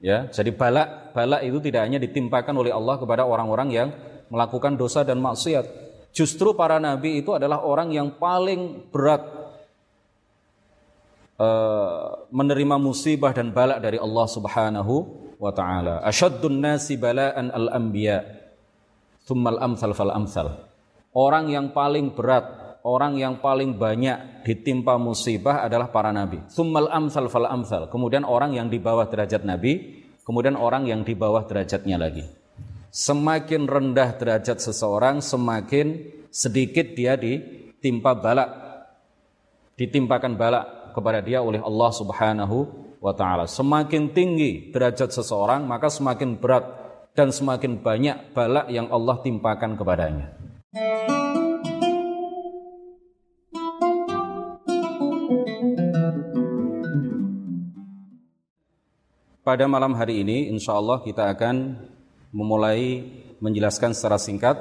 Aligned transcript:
Ya, 0.00 0.32
jadi 0.32 0.48
balak 0.56 1.12
balak 1.12 1.44
itu 1.44 1.60
tidak 1.60 1.84
hanya 1.84 2.00
ditimpakan 2.00 2.56
oleh 2.56 2.72
Allah 2.72 2.96
kepada 2.96 3.28
orang-orang 3.28 3.68
yang 3.68 3.88
melakukan 4.32 4.72
dosa 4.80 5.04
dan 5.04 5.20
maksiat. 5.20 5.68
Justru 6.16 6.56
para 6.56 6.80
nabi 6.80 7.20
itu 7.20 7.36
adalah 7.36 7.60
orang 7.62 7.92
yang 7.92 8.08
paling 8.16 8.88
berat 8.88 9.22
uh, 11.36 12.28
menerima 12.32 12.76
musibah 12.80 13.36
dan 13.36 13.52
balak 13.52 13.80
dari 13.80 14.00
Allah 14.00 14.26
Subhanahu 14.26 14.94
wa 15.40 15.52
taala. 15.52 16.04
Asyaddun 16.04 16.60
nasi 16.60 17.00
bala'an 17.00 17.48
al-anbiya, 17.48 18.24
thummal 19.24 19.56
amsal 19.60 19.96
fal 19.96 20.12
amsal. 20.12 20.68
Orang 21.16 21.50
yang 21.50 21.72
paling 21.74 22.14
berat, 22.14 22.59
orang 22.84 23.16
yang 23.16 23.38
paling 23.38 23.76
banyak 23.76 24.44
ditimpa 24.44 24.96
musibah 24.96 25.64
adalah 25.64 25.92
para 25.92 26.10
nabi. 26.10 26.40
Thummal 26.52 26.88
amsal 26.88 27.28
fal 27.28 27.48
amsal. 27.48 27.88
Kemudian 27.92 28.24
orang 28.24 28.56
yang 28.56 28.68
di 28.72 28.80
bawah 28.80 29.08
derajat 29.08 29.44
nabi, 29.44 30.04
kemudian 30.24 30.56
orang 30.56 30.88
yang 30.88 31.04
di 31.04 31.12
bawah 31.12 31.44
derajatnya 31.44 32.00
lagi. 32.00 32.24
Semakin 32.90 33.70
rendah 33.70 34.18
derajat 34.18 34.58
seseorang, 34.58 35.22
semakin 35.22 36.10
sedikit 36.34 36.90
dia 36.96 37.14
ditimpa 37.14 38.18
balak. 38.18 38.50
Ditimpakan 39.78 40.34
balak 40.36 40.92
kepada 40.92 41.22
dia 41.22 41.40
oleh 41.40 41.62
Allah 41.62 41.90
Subhanahu 41.94 42.58
wa 43.00 43.12
taala. 43.14 43.46
Semakin 43.46 44.10
tinggi 44.10 44.74
derajat 44.74 45.14
seseorang, 45.14 45.64
maka 45.64 45.88
semakin 45.88 46.36
berat 46.36 46.66
dan 47.14 47.30
semakin 47.30 47.80
banyak 47.80 48.34
balak 48.36 48.68
yang 48.70 48.90
Allah 48.90 49.18
timpakan 49.22 49.74
kepadanya. 49.74 50.36
Pada 59.40 59.64
malam 59.64 59.96
hari 59.96 60.20
ini, 60.20 60.52
insya 60.52 60.76
Allah 60.76 61.00
kita 61.00 61.32
akan 61.32 61.80
memulai 62.28 63.08
menjelaskan 63.40 63.96
secara 63.96 64.20
singkat 64.20 64.60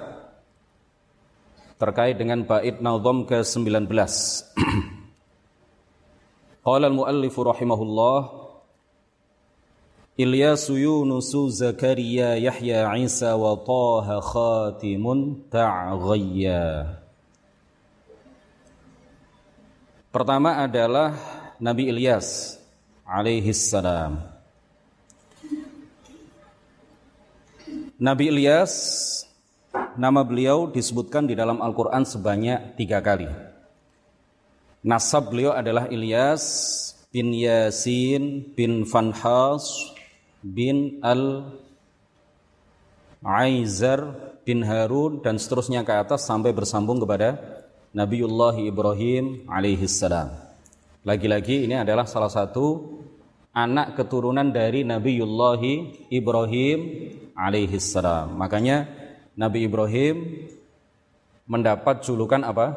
terkait 1.75 2.16
dengan 2.16 2.47
bait 2.47 2.80
nazam 2.80 3.27
ke-19. 3.27 3.91
Qala 6.63 6.88
al-muallif 6.88 7.36
rahimahullah 7.36 8.19
Ilyas 10.16 10.71
Yunus 10.71 11.36
Zakaria 11.59 12.39
Yahya 12.39 12.88
Isa 13.03 13.36
wa 13.36 13.59
Taha 13.59 14.23
khatimun 14.23 15.43
ta'ghayya 15.52 17.03
Pertama 20.08 20.64
adalah 20.64 21.19
Nabi 21.59 21.91
Ilyas 21.91 22.55
alaihi 23.03 23.52
salam 23.52 24.28
Nabi 28.00 28.31
Ilyas, 28.31 28.72
nama 30.00 30.23
beliau 30.23 30.72
disebutkan 30.72 31.28
di 31.28 31.36
dalam 31.36 31.59
Al-Quran 31.59 32.08
sebanyak 32.08 32.80
tiga 32.80 33.03
kali. 33.03 33.28
Nasab 34.80 35.36
beliau 35.36 35.52
adalah 35.52 35.92
Ilyas 35.92 36.39
bin 37.11 37.36
Yasin 37.36 38.55
bin 38.55 38.88
Fanhas 38.88 39.92
bin 40.39 41.03
Al-Aizar 41.03 41.52
bin 44.47 44.64
Harun 44.64 45.20
dan 45.20 45.36
seterusnya 45.36 45.83
ke 45.83 45.92
atas 45.92 46.23
sampai 46.23 46.55
bersambung 46.55 47.03
kepada 47.03 47.36
Nabiullah 47.92 48.55
Ibrahim 48.64 49.44
alaihissalam. 49.52 50.31
Lagi-lagi 51.03 51.67
ini 51.67 51.75
adalah 51.75 52.08
salah 52.08 52.31
satu 52.31 52.95
anak 53.52 54.00
keturunan 54.00 54.55
dari 54.55 54.88
Nabiullah 54.88 55.59
Ibrahim 56.08 56.80
alaihi 57.40 57.80
salam. 57.80 58.36
Makanya 58.36 58.84
Nabi 59.40 59.64
Ibrahim 59.64 60.44
mendapat 61.48 62.04
julukan 62.04 62.44
apa? 62.44 62.76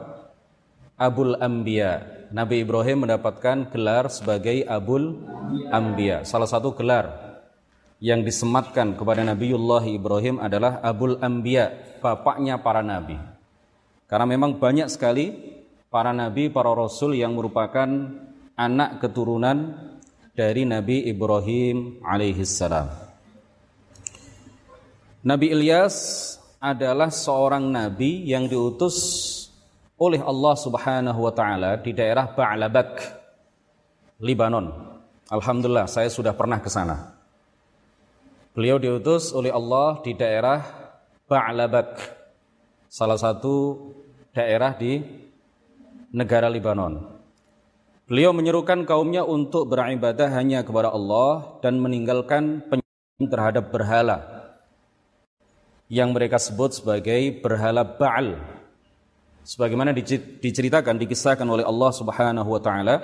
Abul 0.95 1.35
Ambiya. 1.43 2.23
Nabi 2.31 2.63
Ibrahim 2.63 3.05
mendapatkan 3.05 3.69
gelar 3.75 4.07
sebagai 4.07 4.63
Abul 4.71 5.19
Ambiya. 5.75 6.23
Salah 6.23 6.47
satu 6.47 6.73
gelar 6.79 7.11
yang 7.99 8.23
disematkan 8.23 8.95
kepada 8.95 9.27
Nabiullah 9.27 9.83
Ibrahim 9.85 10.39
adalah 10.39 10.79
Abul 10.81 11.19
Ambiya, 11.19 11.99
bapaknya 11.99 12.63
para 12.63 12.81
nabi. 12.83 13.19
Karena 14.07 14.27
memang 14.27 14.59
banyak 14.59 14.91
sekali 14.91 15.35
para 15.87 16.11
nabi, 16.11 16.49
para 16.49 16.73
rasul 16.73 17.15
yang 17.15 17.35
merupakan 17.39 17.87
anak 18.57 19.01
keturunan 19.01 19.77
dari 20.33 20.65
Nabi 20.65 21.09
Ibrahim 21.09 22.01
alaihissalam. 22.05 23.02
Nabi 25.23 25.55
Ilyas 25.55 26.35
adalah 26.59 27.07
seorang 27.07 27.71
nabi 27.71 28.27
yang 28.27 28.51
diutus 28.51 28.99
oleh 29.95 30.19
Allah 30.19 30.55
Subhanahu 30.59 31.15
wa 31.23 31.31
taala 31.31 31.79
di 31.79 31.95
daerah 31.95 32.27
Ba'labak, 32.35 32.99
Libanon. 34.19 34.99
Alhamdulillah 35.31 35.87
saya 35.87 36.11
sudah 36.11 36.35
pernah 36.35 36.59
ke 36.59 36.67
sana. 36.67 37.15
Beliau 38.51 38.83
diutus 38.83 39.31
oleh 39.31 39.55
Allah 39.55 40.03
di 40.03 40.11
daerah 40.19 40.59
Ba'labak, 41.31 42.03
salah 42.91 43.15
satu 43.15 43.79
daerah 44.35 44.75
di 44.75 45.07
negara 46.11 46.51
Libanon. 46.51 46.99
Beliau 48.11 48.35
menyerukan 48.35 48.83
kaumnya 48.83 49.23
untuk 49.23 49.71
beribadah 49.71 50.35
hanya 50.35 50.67
kepada 50.67 50.91
Allah 50.91 51.63
dan 51.63 51.79
meninggalkan 51.79 52.67
penyembelihan 52.67 53.31
terhadap 53.31 53.71
berhala 53.71 54.32
yang 55.93 56.17
mereka 56.17 56.41
sebut 56.41 56.73
sebagai 56.73 57.45
berhala 57.45 57.85
Baal. 57.85 58.41
Sebagaimana 59.45 59.93
diceritakan, 60.41 60.97
dikisahkan 60.97 61.45
oleh 61.45 61.69
Allah 61.69 61.91
Subhanahu 61.93 62.49
wa 62.49 62.61
taala 62.65 62.97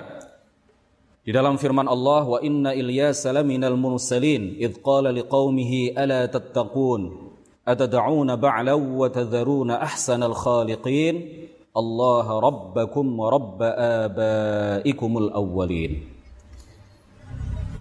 di 1.21 1.37
dalam 1.37 1.61
firman 1.61 1.85
Allah 1.85 2.25
wa 2.25 2.41
inna 2.41 2.73
Ilyas 2.73 3.29
laminal 3.29 3.77
mursalin 3.77 4.57
id 4.57 4.81
qala 4.81 5.13
liqaumihi 5.13 5.93
ala 5.93 6.25
tattaqun 6.25 7.29
atad'una 7.69 8.41
ba'la 8.41 8.73
wa 8.73 9.05
tadharuna 9.13 9.85
ahsanal 9.85 10.33
khaliqin 10.33 11.45
Allah 11.77 12.27
rabbakum 12.41 13.05
wa 13.13 13.29
rabb 13.29 13.61
abaikumul 14.09 15.29
awwalin 15.37 16.01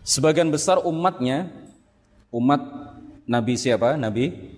Sebagian 0.03 0.51
besar 0.51 0.83
umatnya 0.83 1.47
umat 2.35 2.59
Nabi 3.27 3.55
siapa? 3.55 3.95
Nabi 3.95 4.56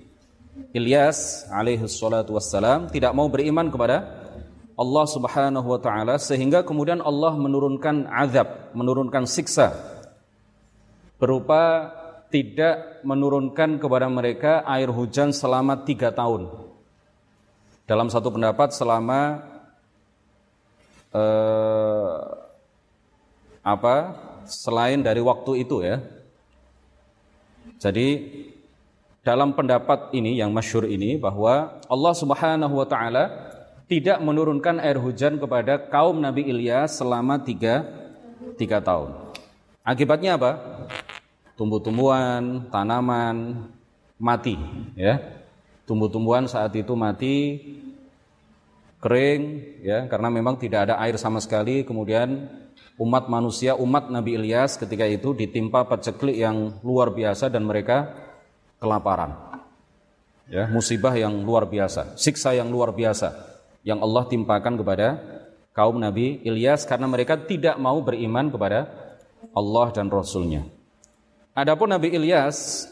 Ilyas 0.75 1.49
alaihi 1.49 1.85
salatu 1.89 2.37
wassalam 2.37 2.91
tidak 2.91 3.11
mau 3.15 3.27
beriman 3.27 3.71
kepada 3.71 4.05
Allah 4.79 5.05
Subhanahu 5.11 5.67
wa 5.67 5.79
taala 5.83 6.15
sehingga 6.15 6.63
kemudian 6.63 7.03
Allah 7.03 7.35
menurunkan 7.35 8.07
azab, 8.07 8.71
menurunkan 8.71 9.27
siksa 9.27 9.75
berupa 11.19 11.91
tidak 12.31 13.03
menurunkan 13.03 13.77
kepada 13.77 14.07
mereka 14.07 14.63
air 14.63 14.87
hujan 14.87 15.35
selama 15.35 15.83
tiga 15.83 16.15
tahun. 16.15 16.47
Dalam 17.83 18.07
satu 18.07 18.31
pendapat 18.31 18.71
selama 18.71 19.43
eh, 21.11 22.17
apa 23.65 23.95
selain 24.47 25.03
dari 25.03 25.19
waktu 25.19 25.67
itu 25.67 25.83
ya. 25.83 25.99
Jadi 27.79 28.07
dalam 29.29 29.53
pendapat 29.53 30.09
ini 30.17 30.41
yang 30.41 30.49
masyur 30.49 30.89
ini 30.89 31.13
bahwa 31.21 31.77
Allah 31.85 32.13
Subhanahu 32.17 32.81
wa 32.81 32.87
taala 32.89 33.29
tidak 33.85 34.17
menurunkan 34.25 34.81
air 34.81 34.97
hujan 34.97 35.37
kepada 35.37 35.77
kaum 35.77 36.17
Nabi 36.17 36.49
Ilyas 36.49 36.97
selama 36.97 37.37
tiga, 37.37 37.85
tiga 38.57 38.81
tahun. 38.81 39.13
Akibatnya 39.85 40.33
apa? 40.33 40.57
Tumbuh-tumbuhan, 41.53 42.73
tanaman 42.73 43.69
mati, 44.17 44.57
ya. 44.97 45.21
Tumbuh-tumbuhan 45.85 46.49
saat 46.49 46.73
itu 46.73 46.97
mati, 46.97 47.37
kering, 48.97 49.41
ya, 49.85 50.09
karena 50.09 50.33
memang 50.33 50.57
tidak 50.57 50.89
ada 50.89 50.97
air 51.05 51.21
sama 51.21 51.37
sekali. 51.37 51.85
Kemudian 51.85 52.49
umat 52.97 53.29
manusia, 53.29 53.77
umat 53.77 54.09
Nabi 54.09 54.41
Ilyas 54.41 54.77
ketika 54.77 55.05
itu 55.05 55.37
ditimpa 55.37 55.85
paceklik 55.85 56.37
yang 56.37 56.81
luar 56.81 57.13
biasa 57.13 57.49
dan 57.53 57.65
mereka 57.65 58.28
kelaparan. 58.79 59.35
Ya, 60.49 60.65
musibah 60.65 61.13
yang 61.13 61.45
luar 61.45 61.69
biasa, 61.69 62.17
siksa 62.17 62.57
yang 62.57 62.73
luar 62.73 62.89
biasa 62.89 63.49
yang 63.85 64.01
Allah 64.03 64.25
timpakan 64.27 64.75
kepada 64.75 65.07
kaum 65.71 65.95
Nabi 66.01 66.41
Ilyas 66.43 66.83
karena 66.83 67.07
mereka 67.07 67.37
tidak 67.39 67.77
mau 67.79 68.01
beriman 68.01 68.51
kepada 68.51 68.89
Allah 69.55 69.87
dan 69.95 70.11
Rasulnya. 70.11 70.67
Adapun 71.55 71.91
Nabi 71.91 72.11
Ilyas, 72.11 72.89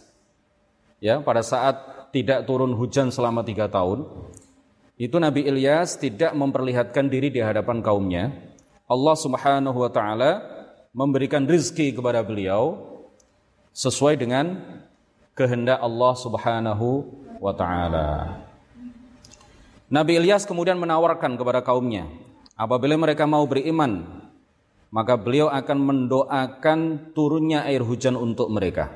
ya 1.03 1.19
pada 1.19 1.43
saat 1.43 2.09
tidak 2.15 2.47
turun 2.47 2.71
hujan 2.77 3.11
selama 3.11 3.43
tiga 3.43 3.67
tahun, 3.67 4.07
itu 4.97 5.17
Nabi 5.19 5.45
Ilyas 5.45 5.99
tidak 5.99 6.33
memperlihatkan 6.33 7.05
diri 7.11 7.29
di 7.29 7.43
hadapan 7.43 7.83
kaumnya. 7.83 8.33
Allah 8.87 9.15
Subhanahu 9.19 9.77
wa 9.77 9.91
taala 9.91 10.41
memberikan 10.95 11.43
rizki 11.45 11.91
kepada 11.93 12.23
beliau 12.23 12.79
sesuai 13.75 14.17
dengan 14.17 14.57
kehendak 15.37 15.77
Allah 15.77 16.13
Subhanahu 16.17 17.05
wa 17.37 17.53
taala. 17.53 18.41
Nabi 19.87 20.17
Ilyas 20.17 20.49
kemudian 20.49 20.81
menawarkan 20.81 21.37
kepada 21.37 21.61
kaumnya, 21.61 22.09
apabila 22.57 22.97
mereka 22.97 23.29
mau 23.29 23.45
beriman, 23.45 24.03
maka 24.89 25.13
beliau 25.13 25.47
akan 25.47 25.77
mendoakan 25.77 26.79
turunnya 27.13 27.63
air 27.69 27.85
hujan 27.85 28.17
untuk 28.17 28.49
mereka. 28.49 28.89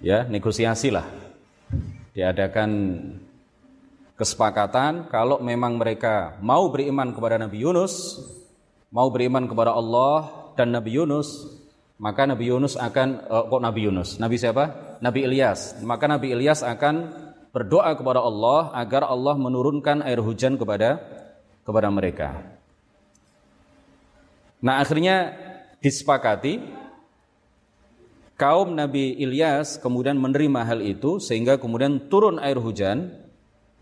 Ya, 0.00 0.24
negosiasilah. 0.24 1.04
Diadakan 2.16 2.70
kesepakatan 4.18 5.06
kalau 5.12 5.38
memang 5.44 5.78
mereka 5.78 6.40
mau 6.42 6.66
beriman 6.72 7.14
kepada 7.14 7.38
Nabi 7.38 7.62
Yunus, 7.62 8.18
mau 8.90 9.06
beriman 9.12 9.46
kepada 9.46 9.76
Allah 9.76 10.26
dan 10.58 10.74
Nabi 10.74 10.98
Yunus, 10.98 11.57
maka 11.98 12.30
Nabi 12.30 12.54
Yunus 12.54 12.78
akan 12.78 13.26
uh, 13.26 13.44
kok 13.50 13.62
Nabi 13.62 13.90
Yunus? 13.90 14.22
Nabi 14.22 14.38
siapa? 14.38 14.98
Nabi 15.02 15.26
Ilyas. 15.26 15.82
Maka 15.82 16.06
Nabi 16.06 16.30
Ilyas 16.30 16.62
akan 16.62 17.10
berdoa 17.50 17.90
kepada 17.98 18.22
Allah 18.22 18.70
agar 18.78 19.02
Allah 19.10 19.34
menurunkan 19.34 20.06
air 20.06 20.22
hujan 20.22 20.54
kepada 20.54 21.02
kepada 21.66 21.90
mereka. 21.90 22.38
Nah, 24.62 24.78
akhirnya 24.78 25.34
disepakati 25.82 26.62
kaum 28.38 28.78
Nabi 28.78 29.18
Ilyas 29.18 29.78
kemudian 29.82 30.18
menerima 30.22 30.66
hal 30.66 30.80
itu 30.82 31.18
sehingga 31.18 31.58
kemudian 31.58 32.06
turun 32.06 32.38
air 32.38 32.62
hujan 32.62 33.10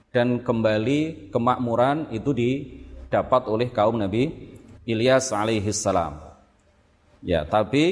dan 0.08 0.40
kembali 0.40 1.28
kemakmuran 1.28 2.08
itu 2.16 2.32
didapat 2.32 3.44
oleh 3.52 3.68
kaum 3.68 4.00
Nabi 4.00 4.32
Ilyas 4.88 5.36
alaihi 5.36 5.68
salam. 5.76 6.25
Ya, 7.26 7.42
tapi 7.42 7.84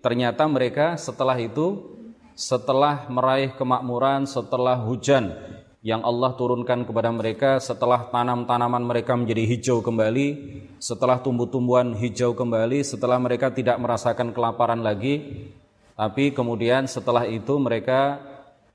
ternyata 0.00 0.48
mereka 0.48 0.96
setelah 0.96 1.36
itu 1.36 1.92
setelah 2.32 3.04
meraih 3.12 3.52
kemakmuran, 3.52 4.24
setelah 4.24 4.80
hujan 4.80 5.36
yang 5.84 6.00
Allah 6.00 6.32
turunkan 6.32 6.88
kepada 6.88 7.12
mereka, 7.12 7.60
setelah 7.60 8.08
tanam-tanaman 8.08 8.80
mereka 8.80 9.12
menjadi 9.12 9.44
hijau 9.44 9.84
kembali, 9.84 10.26
setelah 10.80 11.20
tumbuh-tumbuhan 11.20 12.00
hijau 12.00 12.32
kembali, 12.32 12.80
setelah 12.80 13.20
mereka 13.20 13.52
tidak 13.52 13.76
merasakan 13.76 14.32
kelaparan 14.32 14.80
lagi, 14.80 15.44
tapi 15.92 16.32
kemudian 16.32 16.88
setelah 16.88 17.28
itu 17.28 17.60
mereka 17.60 18.24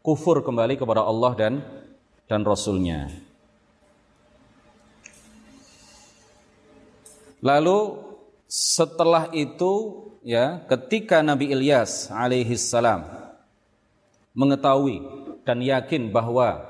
kufur 0.06 0.46
kembali 0.46 0.78
kepada 0.78 1.02
Allah 1.02 1.34
dan 1.34 1.54
dan 2.30 2.46
Rasulnya. 2.46 3.10
Lalu 7.42 8.03
setelah 8.54 9.34
itu 9.34 10.06
ya 10.22 10.62
ketika 10.70 11.26
Nabi 11.26 11.50
Ilyas 11.50 12.14
alaihi 12.14 12.54
salam 12.54 13.02
mengetahui 14.38 15.02
dan 15.42 15.58
yakin 15.58 16.14
bahwa 16.14 16.62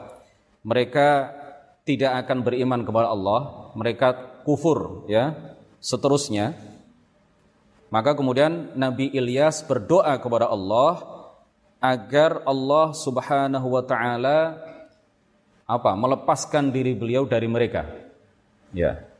mereka 0.63 1.35
tidak 1.83 2.23
akan 2.23 2.47
beriman 2.47 2.87
kepada 2.87 3.11
Allah, 3.11 3.71
mereka 3.75 4.15
kufur 4.47 5.03
ya, 5.11 5.35
seterusnya. 5.83 6.55
Maka 7.91 8.15
kemudian 8.15 8.71
Nabi 8.79 9.11
Ilyas 9.11 9.61
berdoa 9.67 10.15
kepada 10.17 10.47
Allah 10.47 11.03
agar 11.83 12.47
Allah 12.47 12.95
Subhanahu 12.95 13.67
wa 13.75 13.83
taala 13.83 14.55
apa? 15.67 15.91
melepaskan 15.99 16.71
diri 16.71 16.95
beliau 16.95 17.27
dari 17.27 17.45
mereka. 17.51 17.85
Ya. 18.71 19.12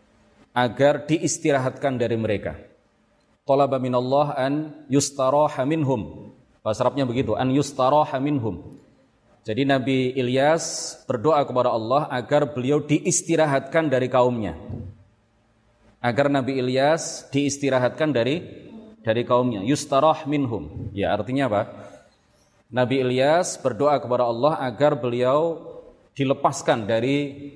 Agar 0.53 1.09
diistirahatkan 1.09 1.97
dari 1.97 2.13
mereka. 2.13 2.55
Talaba 3.44 3.81
minallah 3.81 4.38
an 4.38 4.85
yustaraha 4.88 5.65
minhum 5.67 6.31
Bahasa 6.63 6.88
Arabnya 6.88 7.03
begitu, 7.03 7.35
an 7.35 7.51
yustaraha 7.51 8.15
minhum. 8.23 8.79
Jadi 9.44 9.67
Nabi 9.67 10.15
Ilyas 10.15 10.95
berdoa 11.03 11.44
kepada 11.44 11.75
Allah 11.75 12.07
agar 12.07 12.47
beliau 12.55 12.79
diistirahatkan 12.79 13.91
dari 13.91 14.07
kaumnya. 14.07 14.55
Agar 16.00 16.31
Nabi 16.31 16.55
Ilyas 16.63 17.27
diistirahatkan 17.27 18.15
dari 18.15 18.39
dari 19.03 19.27
kaumnya. 19.27 19.59
Yustarah 19.67 20.23
minhum. 20.23 20.88
Ya 20.95 21.11
artinya 21.11 21.51
apa? 21.51 21.61
Nabi 22.71 23.03
Ilyas 23.03 23.59
berdoa 23.59 24.00
kepada 24.00 24.23
Allah 24.23 24.63
agar 24.63 24.95
beliau 24.95 25.59
dilepaskan 26.15 26.88
dari 26.88 27.51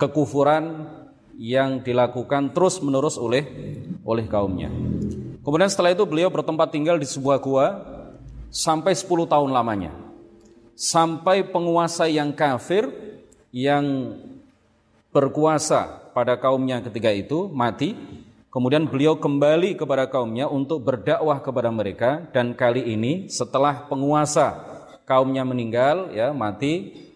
kekufuran 0.00 0.88
yang 1.36 1.84
dilakukan 1.84 2.56
terus 2.56 2.80
menerus 2.80 3.20
oleh 3.20 3.44
oleh 4.00 4.24
kaumnya. 4.24 4.72
Kemudian 5.44 5.68
setelah 5.68 5.92
itu 5.92 6.08
beliau 6.08 6.32
bertempat 6.32 6.72
tinggal 6.72 6.96
di 6.96 7.04
sebuah 7.04 7.36
gua 7.40 7.66
sampai 8.48 8.96
10 8.96 9.28
tahun 9.28 9.52
lamanya. 9.52 9.92
Sampai 10.72 11.44
penguasa 11.44 12.08
yang 12.08 12.32
kafir 12.32 12.88
yang 13.52 14.16
berkuasa 15.12 16.12
pada 16.16 16.40
kaumnya 16.40 16.80
ketika 16.80 17.12
itu 17.12 17.52
mati, 17.52 17.92
kemudian 18.48 18.88
beliau 18.88 19.20
kembali 19.20 19.76
kepada 19.76 20.08
kaumnya 20.08 20.48
untuk 20.48 20.80
berdakwah 20.80 21.44
kepada 21.44 21.68
mereka 21.68 22.24
dan 22.32 22.56
kali 22.56 22.96
ini 22.96 23.28
setelah 23.28 23.84
penguasa 23.88 24.56
kaumnya 25.04 25.42
meninggal 25.42 26.14
ya 26.14 26.30
mati 26.30 27.09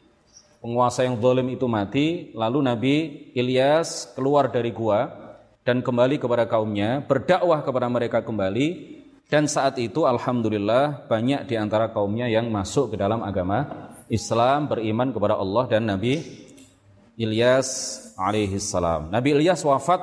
penguasa 0.65 1.05
yang 1.05 1.21
zalim 1.21 1.53
itu 1.53 1.69
mati 1.69 2.33
lalu 2.33 2.65
Nabi 2.65 2.95
Ilyas 3.37 4.17
keluar 4.17 4.49
dari 4.49 4.73
gua 4.73 5.13
dan 5.61 5.85
kembali 5.85 6.17
kepada 6.17 6.49
kaumnya, 6.49 7.05
berdakwah 7.05 7.61
kepada 7.61 7.85
mereka 7.93 8.25
kembali 8.25 8.97
dan 9.29 9.45
saat 9.45 9.77
itu 9.77 10.09
alhamdulillah 10.09 11.05
banyak 11.05 11.45
di 11.45 11.61
antara 11.61 11.93
kaumnya 11.93 12.33
yang 12.33 12.49
masuk 12.49 12.93
ke 12.93 12.97
dalam 12.97 13.21
agama 13.21 13.93
Islam, 14.09 14.73
beriman 14.73 15.13
kepada 15.13 15.37
Allah 15.37 15.69
dan 15.69 15.85
Nabi 15.85 16.25
Ilyas 17.21 18.01
alaihi 18.17 18.57
salam. 18.57 19.13
Nabi 19.13 19.37
Ilyas 19.37 19.61
wafat 19.69 20.01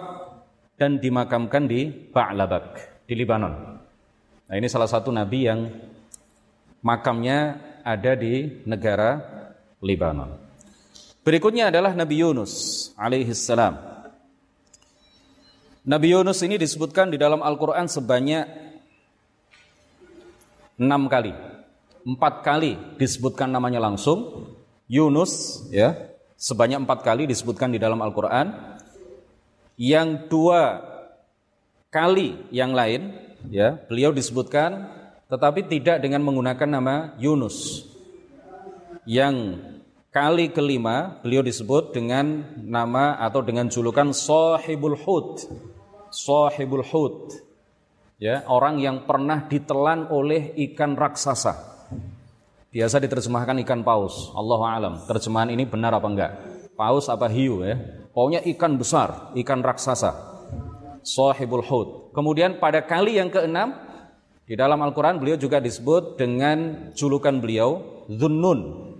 dan 0.77 1.01
dimakamkan 1.01 1.65
di 1.65 1.89
Ba'labak 1.89 3.01
di 3.09 3.17
Libanon. 3.17 3.81
Nah, 4.45 4.55
ini 4.57 4.69
salah 4.69 4.89
satu 4.89 5.09
nabi 5.09 5.45
yang 5.49 5.73
makamnya 6.85 7.57
ada 7.81 8.13
di 8.13 8.61
negara 8.65 9.21
Libanon. 9.81 10.50
Berikutnya 11.21 11.69
adalah 11.69 11.93
Nabi 11.93 12.25
Yunus 12.25 12.89
alaihi 12.97 13.29
salam. 13.37 13.77
Nabi 15.85 16.17
Yunus 16.17 16.41
ini 16.41 16.57
disebutkan 16.57 17.13
di 17.13 17.17
dalam 17.21 17.45
Al-Quran 17.45 17.85
sebanyak 17.85 18.49
enam 20.81 21.05
kali. 21.05 21.29
Empat 22.01 22.41
kali 22.41 22.73
disebutkan 22.97 23.53
namanya 23.53 23.77
langsung. 23.77 24.49
Yunus 24.89 25.61
ya 25.69 25.93
sebanyak 26.41 26.81
empat 26.89 27.05
kali 27.05 27.29
disebutkan 27.29 27.69
di 27.69 27.77
dalam 27.77 28.01
Al-Quran. 28.01 28.57
Yang 29.77 30.25
dua 30.25 30.81
kali 31.93 32.49
yang 32.49 32.73
lain 32.73 33.13
ya 33.53 33.77
beliau 33.77 34.09
disebutkan 34.09 34.89
tetapi 35.29 35.69
tidak 35.69 36.01
dengan 36.01 36.25
menggunakan 36.25 36.81
nama 36.81 37.13
Yunus. 37.21 37.85
Yang 39.05 39.61
kali 40.11 40.51
kelima 40.51 41.23
beliau 41.23 41.39
disebut 41.39 41.95
dengan 41.95 42.43
nama 42.59 43.15
atau 43.23 43.39
dengan 43.39 43.71
julukan 43.71 44.11
Sahibul 44.11 44.99
Hud. 44.99 45.47
Sahibul 46.11 46.83
hut 46.83 47.39
ya 48.19 48.43
orang 48.51 48.83
yang 48.83 49.07
pernah 49.07 49.47
ditelan 49.47 50.11
oleh 50.11 50.51
ikan 50.69 50.99
raksasa. 50.99 51.55
Biasa 52.67 52.99
diterjemahkan 52.99 53.63
ikan 53.63 53.79
paus. 53.79 54.35
Allah 54.35 54.59
alam. 54.75 54.93
Terjemahan 55.07 55.55
ini 55.55 55.63
benar 55.63 55.95
apa 55.95 56.07
enggak? 56.11 56.31
Paus 56.75 57.07
apa 57.07 57.31
hiu 57.31 57.63
ya? 57.63 57.79
Pokoknya 58.11 58.43
ikan 58.51 58.75
besar 58.75 59.31
ikan 59.39 59.63
raksasa. 59.63 60.11
Sahibul 60.99 61.63
hut 61.63 62.11
kemudian 62.11 62.59
pada 62.59 62.83
kali 62.83 63.15
yang 63.15 63.31
keenam 63.31 63.71
di 64.43 64.59
dalam 64.59 64.83
Al-Quran 64.83 65.15
beliau 65.15 65.39
juga 65.39 65.63
disebut 65.63 66.19
dengan 66.19 66.91
julukan 66.91 67.39
beliau 67.39 68.03
Zunnun 68.11 68.90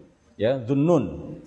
ya 0.41 0.57
Zunnun 0.65 1.37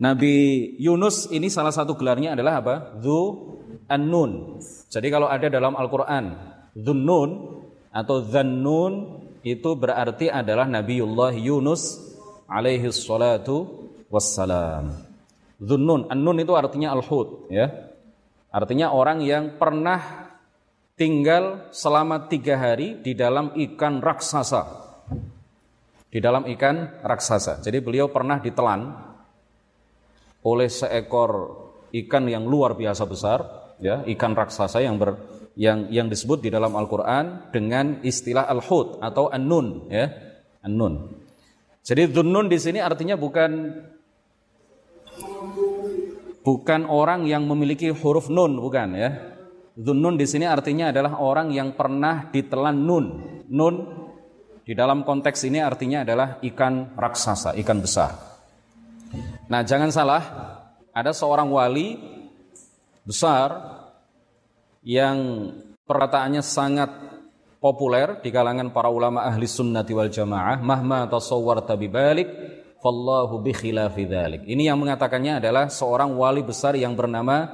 Nabi 0.00 0.32
Yunus 0.80 1.28
ini 1.32 1.48
salah 1.48 1.72
satu 1.72 1.96
gelarnya 1.96 2.36
adalah 2.36 2.60
apa? 2.60 2.74
Zu 3.00 3.20
An-Nun. 3.88 4.60
Jadi 4.92 5.08
kalau 5.08 5.24
ada 5.24 5.48
dalam 5.48 5.72
Al-Qur'an 5.72 6.36
Zunnun 6.76 7.56
atau 7.88 8.20
Zannun 8.20 9.24
itu 9.40 9.72
berarti 9.72 10.28
adalah 10.28 10.68
Nabiullah 10.68 11.32
Yunus 11.32 11.96
alaihi 12.44 12.92
salatu 12.92 13.88
wassalam. 14.12 14.92
Zunnun, 15.56 16.12
An-Nun 16.12 16.44
itu 16.44 16.52
artinya 16.52 16.92
Al-Hud 16.92 17.48
ya. 17.48 17.72
Artinya 18.52 18.92
orang 18.92 19.24
yang 19.24 19.56
pernah 19.56 20.28
tinggal 20.92 21.72
selama 21.72 22.28
tiga 22.28 22.60
hari 22.60 23.00
di 23.00 23.16
dalam 23.16 23.56
ikan 23.56 24.04
raksasa. 24.04 24.85
Di 26.06 26.18
dalam 26.22 26.46
ikan 26.46 27.02
raksasa. 27.02 27.60
Jadi 27.60 27.82
beliau 27.82 28.08
pernah 28.08 28.38
ditelan 28.38 28.88
oleh 30.46 30.70
seekor 30.70 31.30
ikan 31.90 32.24
yang 32.30 32.46
luar 32.46 32.78
biasa 32.78 33.02
besar, 33.04 33.38
ya, 33.82 34.06
ikan 34.06 34.32
raksasa 34.32 34.78
yang 34.78 34.96
ber, 34.96 35.18
yang 35.58 35.90
yang 35.90 36.06
disebut 36.06 36.44
di 36.44 36.50
dalam 36.52 36.76
Al-Qur'an 36.76 37.50
dengan 37.50 38.04
istilah 38.06 38.46
al-hud 38.46 39.02
atau 39.02 39.32
an-nun 39.32 39.90
ya. 39.90 40.06
An-nun. 40.62 41.26
Jadi 41.86 42.10
dhunnun 42.10 42.50
di 42.50 42.58
sini 42.58 42.82
artinya 42.82 43.14
bukan 43.14 43.70
bukan 46.42 46.82
orang 46.90 47.30
yang 47.30 47.46
memiliki 47.46 47.94
huruf 47.94 48.26
nun 48.26 48.58
bukan 48.58 48.88
ya. 48.98 49.10
Dhunnun 49.78 50.18
di 50.18 50.26
sini 50.26 50.50
artinya 50.50 50.90
adalah 50.90 51.22
orang 51.22 51.54
yang 51.54 51.78
pernah 51.78 52.26
ditelan 52.34 52.74
nun. 52.74 53.06
Nun 53.46 53.74
di 54.66 54.74
dalam 54.74 55.06
konteks 55.06 55.46
ini 55.46 55.62
artinya 55.62 56.02
adalah 56.02 56.42
ikan 56.42 56.98
raksasa, 56.98 57.54
ikan 57.62 57.78
besar. 57.78 58.10
Nah, 59.46 59.62
jangan 59.62 59.94
salah, 59.94 60.22
ada 60.90 61.14
seorang 61.14 61.46
wali 61.46 61.94
besar 63.06 63.54
yang 64.82 65.54
perkataannya 65.86 66.42
sangat 66.42 66.90
populer 67.62 68.18
di 68.26 68.34
kalangan 68.34 68.74
para 68.74 68.90
ulama 68.90 69.22
ahli 69.22 69.46
sunnati 69.46 69.94
wal 69.94 70.10
jamaah 70.10 70.58
mahma 70.58 71.06
tasawwarta 71.06 71.78
bibalik 71.78 72.26
fallahu 72.82 73.38
bi 73.38 73.54
khilafi 73.54 74.02
dhalik. 74.02 74.42
Ini 74.50 74.74
yang 74.74 74.82
mengatakannya 74.82 75.38
adalah 75.38 75.70
seorang 75.70 76.10
wali 76.18 76.42
besar 76.42 76.74
yang 76.74 76.98
bernama 76.98 77.46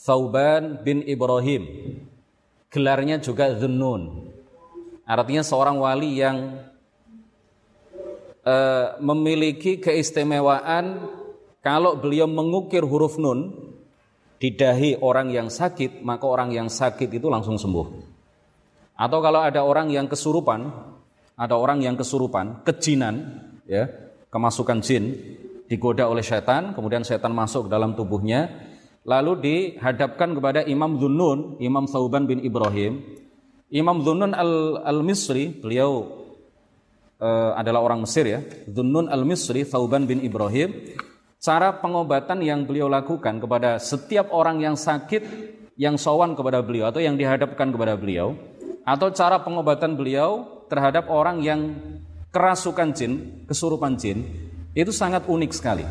Thauban 0.00 0.80
bin 0.80 1.04
Ibrahim. 1.04 1.68
Gelarnya 2.72 3.20
juga 3.20 3.52
Dhunnun 3.52 4.27
artinya 5.08 5.40
seorang 5.40 5.80
wali 5.80 6.20
yang 6.20 6.60
uh, 8.44 9.00
memiliki 9.00 9.80
keistimewaan 9.80 11.08
kalau 11.64 11.96
beliau 11.96 12.28
mengukir 12.28 12.84
huruf 12.84 13.16
nun 13.16 13.72
di 14.38 14.54
dahi 14.54 14.94
orang 15.02 15.34
yang 15.34 15.48
sakit, 15.50 16.06
maka 16.06 16.24
orang 16.28 16.54
yang 16.54 16.70
sakit 16.70 17.10
itu 17.10 17.26
langsung 17.26 17.58
sembuh. 17.58 17.86
Atau 18.94 19.18
kalau 19.18 19.42
ada 19.42 19.66
orang 19.66 19.90
yang 19.90 20.06
kesurupan, 20.06 20.70
ada 21.34 21.54
orang 21.58 21.82
yang 21.82 21.98
kesurupan, 21.98 22.62
kejinan, 22.62 23.42
ya, 23.66 23.90
kemasukan 24.30 24.78
jin, 24.82 25.14
digoda 25.66 26.06
oleh 26.06 26.22
setan, 26.22 26.74
kemudian 26.74 27.02
setan 27.02 27.34
masuk 27.34 27.66
ke 27.66 27.70
dalam 27.70 27.98
tubuhnya, 27.98 28.48
lalu 29.02 29.38
dihadapkan 29.42 30.34
kepada 30.38 30.62
Imam 30.66 30.98
Zunnun, 30.98 31.58
Imam 31.58 31.86
Sauban 31.90 32.26
bin 32.26 32.42
Ibrahim. 32.42 33.02
Imam 33.68 34.00
Zunnun 34.00 34.32
al-Misri, 34.84 35.52
beliau 35.52 36.08
uh, 37.20 37.52
adalah 37.52 37.84
orang 37.84 38.04
Mesir 38.04 38.24
ya, 38.24 38.40
Zunnun 38.68 39.12
al-Misri, 39.12 39.68
Sauban 39.68 40.08
bin 40.08 40.24
Ibrahim, 40.24 40.96
Cara 41.38 41.70
pengobatan 41.78 42.42
yang 42.42 42.66
beliau 42.66 42.90
lakukan 42.90 43.38
kepada 43.38 43.78
setiap 43.78 44.34
orang 44.34 44.58
yang 44.58 44.74
sakit 44.74 45.22
yang 45.78 45.94
sowan 45.94 46.34
kepada 46.34 46.58
beliau 46.66 46.90
atau 46.90 46.98
yang 46.98 47.14
dihadapkan 47.14 47.70
kepada 47.70 47.94
beliau 47.94 48.34
atau 48.82 49.06
cara 49.14 49.38
pengobatan 49.46 49.94
beliau 49.94 50.66
terhadap 50.66 51.06
orang 51.06 51.38
yang 51.38 51.78
kerasukan 52.34 52.90
jin, 52.90 53.12
kesurupan 53.46 53.94
jin 53.94 54.26
itu 54.74 54.90
sangat 54.90 55.30
unik 55.30 55.52
sekali. 55.54 55.86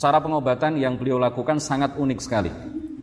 Cara 0.00 0.16
pengobatan 0.16 0.80
yang 0.80 0.96
beliau 0.96 1.20
lakukan 1.20 1.60
sangat 1.60 2.00
unik 2.00 2.18
sekali. 2.24 2.48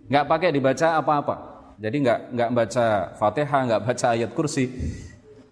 Nggak 0.09 0.25
pakai 0.25 0.49
dibaca 0.49 0.97
apa-apa. 0.97 1.56
Jadi 1.77 1.95
nggak 2.01 2.19
nggak 2.33 2.49
baca 2.53 2.85
fatihah, 3.21 3.61
nggak 3.69 3.81
baca 3.85 4.05
ayat 4.17 4.31
kursi, 4.33 4.65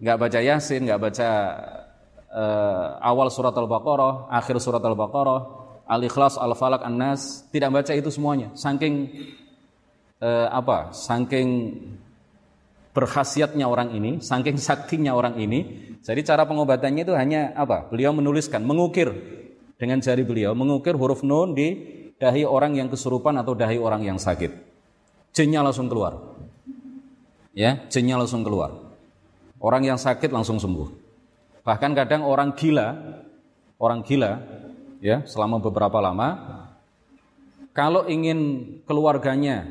nggak 0.01 0.17
baca 0.17 0.39
yasin, 0.41 0.89
nggak 0.89 1.01
baca 1.01 1.29
uh, 2.34 2.88
awal 2.98 3.29
surat 3.29 3.53
al-baqarah, 3.53 4.34
akhir 4.34 4.58
surat 4.58 4.82
al-baqarah, 4.82 5.65
Al-Ikhlas, 5.86 6.41
Al-Falak, 6.41 6.82
An-Nas, 6.82 7.46
tidak 7.53 7.70
baca 7.70 7.94
itu 7.94 8.10
semuanya. 8.10 8.50
Saking 8.58 9.05
eh, 10.17 10.48
apa? 10.50 10.89
Saking 10.98 11.77
berkhasiatnya 12.96 13.70
orang 13.70 13.94
ini, 13.94 14.17
saking 14.17 14.58
saktinya 14.58 15.13
orang 15.13 15.38
ini. 15.38 15.94
Jadi 16.01 16.22
cara 16.25 16.50
pengobatannya 16.50 17.05
itu 17.05 17.13
hanya 17.13 17.53
apa? 17.53 17.86
Beliau 17.86 18.15
menuliskan, 18.17 18.65
mengukir 18.65 19.13
dengan 19.77 20.01
jari 20.01 20.25
beliau, 20.25 20.58
mengukir 20.58 20.98
huruf 20.98 21.22
nun 21.22 21.53
di 21.53 21.75
dahi 22.17 22.48
orang 22.48 22.74
yang 22.79 22.89
kesurupan 22.89 23.36
atau 23.38 23.53
dahi 23.53 23.77
orang 23.77 24.01
yang 24.01 24.17
sakit. 24.17 24.75
Jinnya 25.36 25.60
langsung 25.60 25.92
keluar. 25.92 26.15
Ya, 27.51 27.84
jinnya 27.92 28.15
langsung 28.15 28.48
keluar. 28.48 28.72
Orang 29.60 29.84
yang 29.84 30.00
sakit 30.00 30.32
langsung 30.32 30.63
sembuh. 30.63 30.88
Bahkan 31.68 31.92
kadang 31.92 32.24
orang 32.24 32.56
gila, 32.56 32.96
orang 33.75 34.00
gila 34.08 34.39
ya 35.04 35.27
selama 35.27 35.60
beberapa 35.60 36.00
lama. 36.00 36.39
Kalau 37.75 38.08
ingin 38.08 38.63
keluarganya 38.88 39.68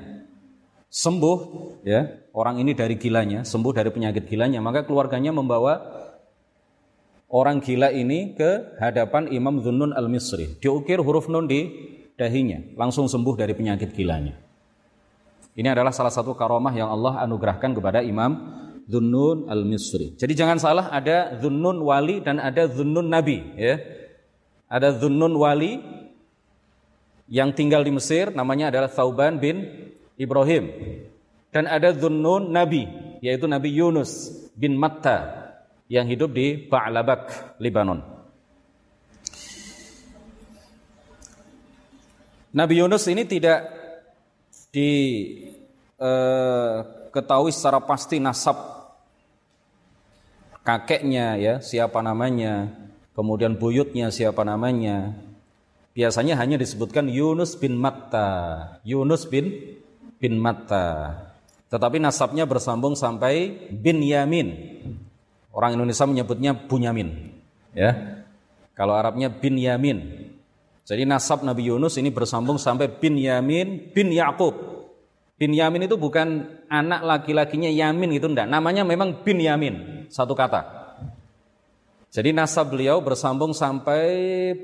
sembuh, 0.92 1.38
ya 1.88 2.12
orang 2.36 2.60
ini 2.60 2.76
dari 2.76 3.00
gilanya, 3.00 3.40
sembuh 3.48 3.72
dari 3.72 3.88
penyakit 3.88 4.28
gilanya, 4.28 4.60
maka 4.60 4.84
keluarganya 4.84 5.32
membawa 5.32 5.80
orang 7.32 7.64
gila 7.64 7.88
ini 7.88 8.36
ke 8.36 8.76
hadapan 8.76 9.32
Imam 9.32 9.64
Zunnun 9.64 9.96
al-Misri. 9.96 10.60
Diukir 10.60 11.00
huruf 11.00 11.32
nun 11.32 11.48
di 11.48 11.72
dahinya, 12.20 12.60
langsung 12.76 13.08
sembuh 13.08 13.34
dari 13.40 13.56
penyakit 13.56 13.96
gilanya. 13.96 14.36
Ini 15.54 15.70
adalah 15.70 15.94
salah 15.94 16.10
satu 16.10 16.34
karomah 16.34 16.74
yang 16.74 16.90
Allah 16.90 17.22
anugerahkan 17.22 17.78
kepada 17.78 18.02
Imam 18.02 18.34
Zunnun 18.90 19.46
al-Misri. 19.46 20.18
Jadi 20.18 20.34
jangan 20.34 20.58
salah 20.58 20.90
ada 20.90 21.38
Zunnun 21.38 21.78
wali 21.78 22.18
dan 22.20 22.42
ada 22.42 22.66
Zunnun 22.66 23.06
nabi, 23.06 23.38
ya. 23.54 23.78
Ada 24.66 24.98
Zunnun 24.98 25.38
wali 25.38 25.78
yang 27.30 27.54
tinggal 27.54 27.86
di 27.86 27.94
Mesir 27.94 28.34
namanya 28.34 28.74
adalah 28.74 28.90
Thauban 28.90 29.38
bin 29.38 29.88
Ibrahim. 30.18 30.68
Dan 31.54 31.70
ada 31.70 31.94
Zunnun 31.94 32.50
nabi 32.50 32.90
yaitu 33.24 33.48
Nabi 33.48 33.72
Yunus 33.72 34.28
bin 34.52 34.76
Matta 34.76 35.48
yang 35.88 36.04
hidup 36.04 36.34
di 36.36 36.68
Ba'labak, 36.68 37.56
Libanon. 37.56 38.04
Nabi 42.54 42.78
Yunus 42.78 43.08
ini 43.10 43.26
tidak 43.26 43.73
diketahui 44.74 47.50
eh, 47.50 47.54
secara 47.54 47.78
pasti 47.78 48.18
nasab 48.18 48.74
kakeknya 50.64 51.36
ya, 51.38 51.54
siapa 51.60 52.00
namanya, 52.00 52.72
kemudian 53.14 53.54
buyutnya 53.54 54.10
siapa 54.10 54.42
namanya. 54.42 55.14
Biasanya 55.94 56.34
hanya 56.34 56.58
disebutkan 56.58 57.06
Yunus 57.06 57.54
bin 57.54 57.78
Matta, 57.78 58.26
Yunus 58.82 59.30
bin 59.30 59.78
bin 60.18 60.42
Matta. 60.42 61.14
Tetapi 61.70 62.02
nasabnya 62.02 62.48
bersambung 62.48 62.98
sampai 62.98 63.70
bin 63.70 64.02
Yamin. 64.02 64.74
Orang 65.54 65.78
Indonesia 65.78 66.02
menyebutnya 66.02 66.50
Bunyamin. 66.50 67.30
Ya. 67.76 68.24
Kalau 68.74 68.98
Arabnya 68.98 69.30
bin 69.30 69.54
Yamin. 69.54 70.23
Jadi 70.84 71.08
nasab 71.08 71.40
Nabi 71.40 71.72
Yunus 71.72 71.96
ini 71.96 72.12
bersambung 72.12 72.60
sampai 72.60 72.92
bin 72.92 73.16
Yamin 73.16 73.92
bin 73.96 74.12
Yakub. 74.12 74.52
Bin 75.34 75.56
Yamin 75.56 75.88
itu 75.88 75.96
bukan 75.96 76.44
anak 76.68 77.00
laki-lakinya 77.02 77.72
Yamin 77.72 78.20
itu 78.20 78.28
enggak. 78.28 78.46
Namanya 78.46 78.84
memang 78.84 79.24
bin 79.24 79.40
Yamin, 79.40 80.06
satu 80.12 80.36
kata. 80.36 80.84
Jadi 82.14 82.30
nasab 82.30 82.70
beliau 82.70 83.02
bersambung 83.02 83.50
sampai 83.50 84.06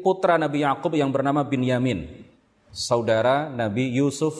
putra 0.06 0.38
Nabi 0.38 0.62
Yakub 0.62 0.94
yang 0.94 1.10
bernama 1.10 1.42
Binyamin, 1.42 2.06
saudara 2.70 3.50
Nabi 3.50 3.90
Yusuf 3.90 4.38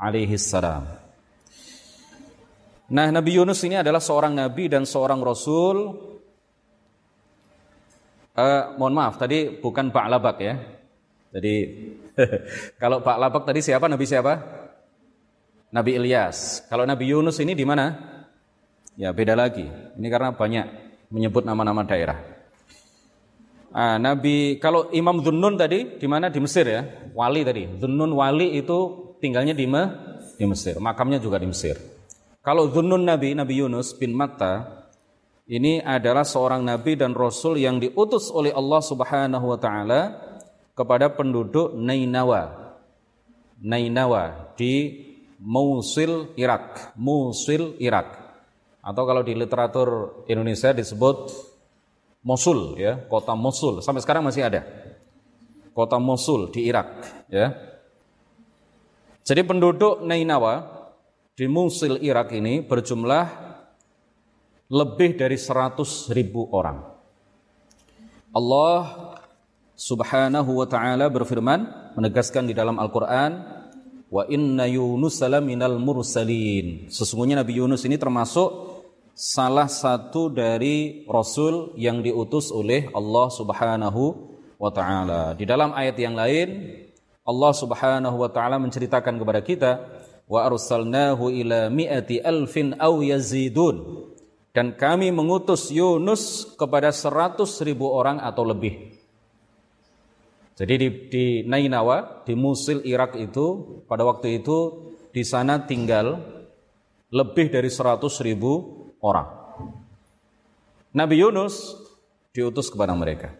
alaihi 0.00 0.40
salam. 0.40 0.88
Nah, 2.90 3.12
Nabi 3.12 3.36
Yunus 3.36 3.60
ini 3.68 3.76
adalah 3.76 4.00
seorang 4.00 4.32
nabi 4.32 4.72
dan 4.72 4.88
seorang 4.88 5.20
rasul. 5.20 6.00
Uh, 8.32 8.62
mohon 8.80 8.96
maaf, 8.96 9.20
tadi 9.20 9.60
bukan 9.60 9.92
Pak 9.92 10.06
Labak 10.08 10.36
ya. 10.40 10.79
Jadi 11.30 11.54
kalau 12.82 13.02
Pak 13.02 13.16
Labak 13.16 13.42
tadi 13.46 13.62
siapa? 13.62 13.86
Nabi 13.86 14.04
siapa? 14.06 14.32
Nabi 15.70 15.94
Ilyas. 15.96 16.66
Kalau 16.66 16.82
Nabi 16.82 17.14
Yunus 17.14 17.38
ini 17.38 17.54
di 17.54 17.62
mana? 17.62 17.94
Ya 18.98 19.14
beda 19.14 19.38
lagi. 19.38 19.64
Ini 19.70 20.08
karena 20.10 20.34
banyak 20.34 20.66
menyebut 21.14 21.46
nama-nama 21.46 21.86
daerah. 21.86 22.18
Ah, 23.70 24.02
Nabi 24.02 24.58
kalau 24.58 24.90
Imam 24.90 25.22
Zunnun 25.22 25.54
tadi 25.54 25.94
di 25.94 26.06
mana 26.10 26.26
di 26.26 26.42
Mesir 26.42 26.66
ya, 26.66 26.82
wali 27.14 27.46
tadi. 27.46 27.70
Zunnun 27.78 28.10
wali 28.18 28.58
itu 28.58 29.14
tinggalnya 29.22 29.54
di 29.54 29.70
Me, 29.70 29.86
di 30.34 30.42
Mesir, 30.42 30.74
makamnya 30.82 31.22
juga 31.22 31.38
di 31.38 31.46
Mesir. 31.46 31.78
Kalau 32.42 32.66
Zunnun 32.74 33.06
Nabi 33.06 33.38
Nabi 33.38 33.62
Yunus 33.62 33.94
bin 33.94 34.10
Matta 34.10 34.80
ini 35.50 35.82
adalah 35.82 36.22
seorang 36.22 36.62
nabi 36.62 36.94
dan 36.94 37.10
rasul 37.10 37.58
yang 37.58 37.82
diutus 37.82 38.30
oleh 38.30 38.54
Allah 38.54 38.78
Subhanahu 38.78 39.50
wa 39.50 39.58
taala 39.58 40.29
kepada 40.80 41.12
penduduk 41.12 41.76
Nainawa. 41.76 42.72
Nainawa 43.60 44.56
di 44.56 45.04
Mosul, 45.36 46.32
Irak. 46.40 46.96
Mosul, 46.96 47.76
Irak 47.76 48.20
atau 48.80 49.02
kalau 49.04 49.20
di 49.20 49.36
literatur 49.36 50.20
Indonesia 50.24 50.72
disebut 50.72 51.28
Mosul 52.24 52.80
ya, 52.80 53.00
kota 53.08 53.36
Mosul. 53.36 53.84
Sampai 53.84 54.00
sekarang 54.04 54.24
masih 54.24 54.44
ada. 54.44 54.64
Kota 55.72 55.96
Mosul 56.00 56.52
di 56.52 56.68
Irak 56.68 57.00
ya. 57.32 57.52
Jadi 59.24 59.40
penduduk 59.44 60.00
Nainawa 60.04 60.64
di 61.36 61.44
Musil 61.48 62.00
Irak 62.00 62.32
ini 62.36 62.64
berjumlah 62.64 63.52
lebih 64.72 65.16
dari 65.16 65.36
100 65.36 66.12
ribu 66.12 66.48
orang. 66.52 66.82
Allah 68.32 69.09
subhanahu 69.80 70.60
wa 70.60 70.68
ta'ala 70.68 71.08
berfirman, 71.08 71.64
menegaskan 71.96 72.44
di 72.44 72.52
dalam 72.52 72.76
Al-Quran, 72.76 73.56
Wa 74.10 74.26
inna 74.26 74.66
Yunus 74.66 75.22
minal 75.38 75.78
mursalin. 75.78 76.90
Sesungguhnya 76.90 77.38
Nabi 77.38 77.62
Yunus 77.62 77.86
ini 77.86 77.94
termasuk 77.94 78.82
salah 79.14 79.70
satu 79.70 80.26
dari 80.26 81.06
Rasul 81.06 81.78
yang 81.78 82.02
diutus 82.02 82.50
oleh 82.50 82.90
Allah 82.90 83.30
subhanahu 83.30 84.02
wa 84.58 84.70
ta'ala. 84.74 85.38
Di 85.38 85.46
dalam 85.46 85.70
ayat 85.70 85.94
yang 85.94 86.18
lain, 86.18 86.74
Allah 87.22 87.52
subhanahu 87.54 88.18
wa 88.18 88.26
ta'ala 88.26 88.58
menceritakan 88.58 89.14
kepada 89.14 89.40
kita, 89.46 89.72
Wa 90.26 90.46
arsalnahu 90.46 91.30
ila 91.30 91.70
mi'ati 91.70 92.22
alfin 92.22 92.74
aw 92.78 92.98
yazidun 93.02 94.06
dan 94.50 94.74
kami 94.74 95.14
mengutus 95.14 95.70
Yunus 95.70 96.54
kepada 96.58 96.90
seratus 96.90 97.62
ribu 97.62 97.86
orang 97.90 98.18
atau 98.18 98.42
lebih. 98.42 98.99
Jadi 100.60 100.74
di, 100.76 100.88
di 101.08 101.24
Nainawa, 101.48 102.20
di 102.28 102.36
Musil, 102.36 102.84
Irak 102.84 103.16
itu, 103.16 103.80
pada 103.88 104.04
waktu 104.04 104.44
itu 104.44 104.92
di 105.08 105.24
sana 105.24 105.64
tinggal 105.64 106.20
lebih 107.08 107.48
dari 107.48 107.72
seratus 107.72 108.20
ribu 108.20 108.84
orang. 109.00 109.24
Nabi 110.92 111.16
Yunus 111.16 111.80
diutus 112.36 112.68
kepada 112.68 112.92
mereka. 112.92 113.32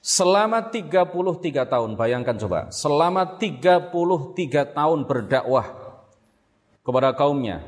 Selama 0.00 0.64
33 0.72 1.68
tahun, 1.68 1.92
bayangkan 2.00 2.32
coba, 2.40 2.72
selama 2.72 3.36
33 3.36 3.92
tahun 4.72 5.04
berdakwah 5.04 5.68
kepada 6.80 7.12
kaumnya, 7.12 7.60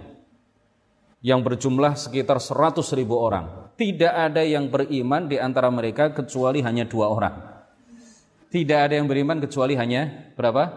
yang 1.20 1.44
berjumlah 1.44 2.00
sekitar 2.00 2.40
100 2.40 2.80
ribu 2.96 3.20
orang. 3.20 3.76
Tidak 3.76 4.08
ada 4.08 4.40
yang 4.40 4.72
beriman 4.72 5.28
di 5.28 5.36
antara 5.36 5.68
mereka 5.68 6.16
kecuali 6.16 6.64
hanya 6.64 6.88
dua 6.88 7.12
orang. 7.12 7.34
Tidak 8.52 8.78
ada 8.78 9.00
yang 9.00 9.08
beriman 9.08 9.40
kecuali 9.40 9.72
hanya 9.80 10.28
berapa? 10.36 10.68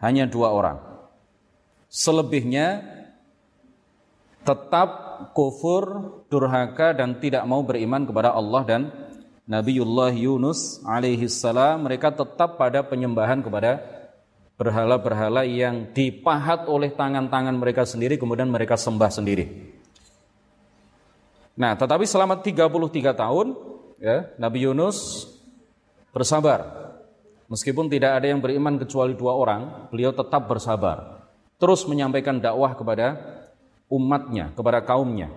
Hanya 0.00 0.24
dua 0.24 0.48
orang. 0.56 0.80
Selebihnya 1.92 2.80
tetap 4.40 4.88
kufur, 5.36 5.84
durhaka 6.32 6.96
dan 6.96 7.20
tidak 7.20 7.44
mau 7.44 7.60
beriman 7.60 8.08
kepada 8.08 8.32
Allah 8.32 8.62
dan 8.64 8.82
Nabiullah 9.44 10.16
Yunus 10.16 10.80
alaihi 10.86 11.28
salam 11.28 11.84
mereka 11.84 12.08
tetap 12.08 12.56
pada 12.56 12.80
penyembahan 12.80 13.44
kepada 13.44 13.82
berhala-berhala 14.56 15.42
yang 15.44 15.90
dipahat 15.90 16.70
oleh 16.70 16.94
tangan-tangan 16.94 17.52
mereka 17.58 17.84
sendiri 17.84 18.16
kemudian 18.16 18.48
mereka 18.48 18.80
sembah 18.80 19.10
sendiri. 19.12 19.76
Nah, 21.52 21.76
tetapi 21.76 22.08
selama 22.08 22.40
33 22.40 23.12
tahun 23.12 23.46
ya, 24.00 24.32
Nabi 24.40 24.64
Yunus 24.64 25.28
bersabar. 26.12 26.92
Meskipun 27.48 27.88
tidak 27.92 28.16
ada 28.16 28.26
yang 28.32 28.40
beriman 28.40 28.80
kecuali 28.80 29.12
dua 29.12 29.36
orang, 29.36 29.92
beliau 29.92 30.12
tetap 30.12 30.48
bersabar. 30.48 31.28
Terus 31.60 31.84
menyampaikan 31.84 32.40
dakwah 32.40 32.72
kepada 32.72 33.20
umatnya, 33.92 34.52
kepada 34.56 34.80
kaumnya. 34.80 35.28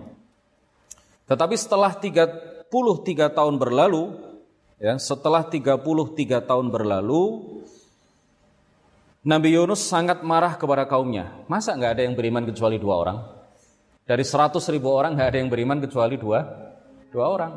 Tetapi 1.28 1.54
setelah 1.58 1.92
33 1.92 2.70
tahun 3.28 3.60
berlalu, 3.60 4.16
ya, 4.80 4.96
setelah 4.96 5.44
33 5.44 6.40
tahun 6.40 6.72
berlalu, 6.72 7.56
Nabi 9.26 9.58
Yunus 9.58 9.82
sangat 9.82 10.22
marah 10.22 10.54
kepada 10.54 10.86
kaumnya. 10.86 11.34
Masa 11.50 11.74
nggak 11.74 11.98
ada 11.98 12.02
yang 12.06 12.14
beriman 12.14 12.46
kecuali 12.46 12.78
dua 12.78 12.94
orang? 12.94 13.18
Dari 14.06 14.22
seratus 14.22 14.70
ribu 14.70 14.94
orang 14.94 15.18
nggak 15.18 15.28
ada 15.34 15.38
yang 15.42 15.50
beriman 15.50 15.82
kecuali 15.82 16.14
dua, 16.14 16.46
dua 17.10 17.26
orang. 17.26 17.52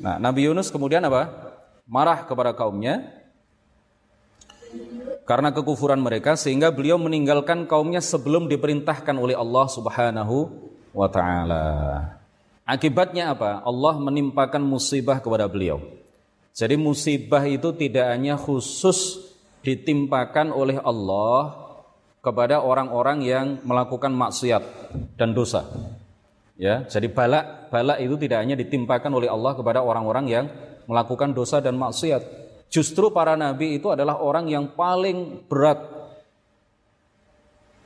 Nah, 0.00 0.16
Nabi 0.16 0.48
Yunus 0.48 0.72
kemudian 0.72 1.04
apa? 1.04 1.49
Marah 1.90 2.22
kepada 2.22 2.54
kaumnya 2.54 3.02
karena 5.26 5.50
kekufuran 5.50 5.98
mereka 5.98 6.38
sehingga 6.38 6.70
beliau 6.70 7.02
meninggalkan 7.02 7.66
kaumnya 7.66 7.98
sebelum 7.98 8.46
diperintahkan 8.46 9.18
oleh 9.18 9.34
Allah 9.34 9.66
Subhanahu 9.66 10.54
wa 10.94 11.10
taala. 11.10 11.66
Akibatnya 12.62 13.34
apa? 13.34 13.66
Allah 13.66 13.98
menimpakan 13.98 14.62
musibah 14.62 15.18
kepada 15.18 15.50
beliau. 15.50 15.82
Jadi 16.54 16.78
musibah 16.78 17.42
itu 17.42 17.74
tidak 17.74 18.06
hanya 18.14 18.38
khusus 18.38 19.18
ditimpakan 19.66 20.54
oleh 20.54 20.78
Allah 20.78 21.58
kepada 22.22 22.62
orang-orang 22.62 23.26
yang 23.26 23.46
melakukan 23.66 24.14
maksiat 24.14 24.62
dan 25.18 25.34
dosa. 25.34 25.66
Ya, 26.54 26.84
jadi 26.86 27.08
balak 27.08 27.72
balak 27.72 27.98
itu 28.04 28.14
tidak 28.20 28.44
hanya 28.44 28.54
ditimpakan 28.54 29.10
oleh 29.16 29.26
Allah 29.26 29.56
kepada 29.56 29.80
orang-orang 29.80 30.28
yang 30.28 30.46
melakukan 30.90 31.30
dosa 31.30 31.62
dan 31.62 31.78
maksiat. 31.78 32.50
Justru 32.66 33.14
para 33.14 33.38
nabi 33.38 33.78
itu 33.78 33.94
adalah 33.94 34.18
orang 34.18 34.50
yang 34.50 34.74
paling 34.74 35.46
berat 35.46 35.78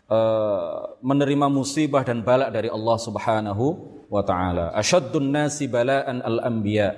uh, 0.09 0.97
menerima 1.05 1.53
musibah 1.53 2.01
dan 2.01 2.25
balak 2.25 2.49
dari 2.49 2.73
Allah 2.73 2.97
Subhanahu 2.97 3.65
wa 4.09 4.25
taala. 4.25 4.73
Asyaddun 4.73 5.29
nasi 5.29 5.69
bala'an 5.69 6.25
al-anbiya, 6.25 6.97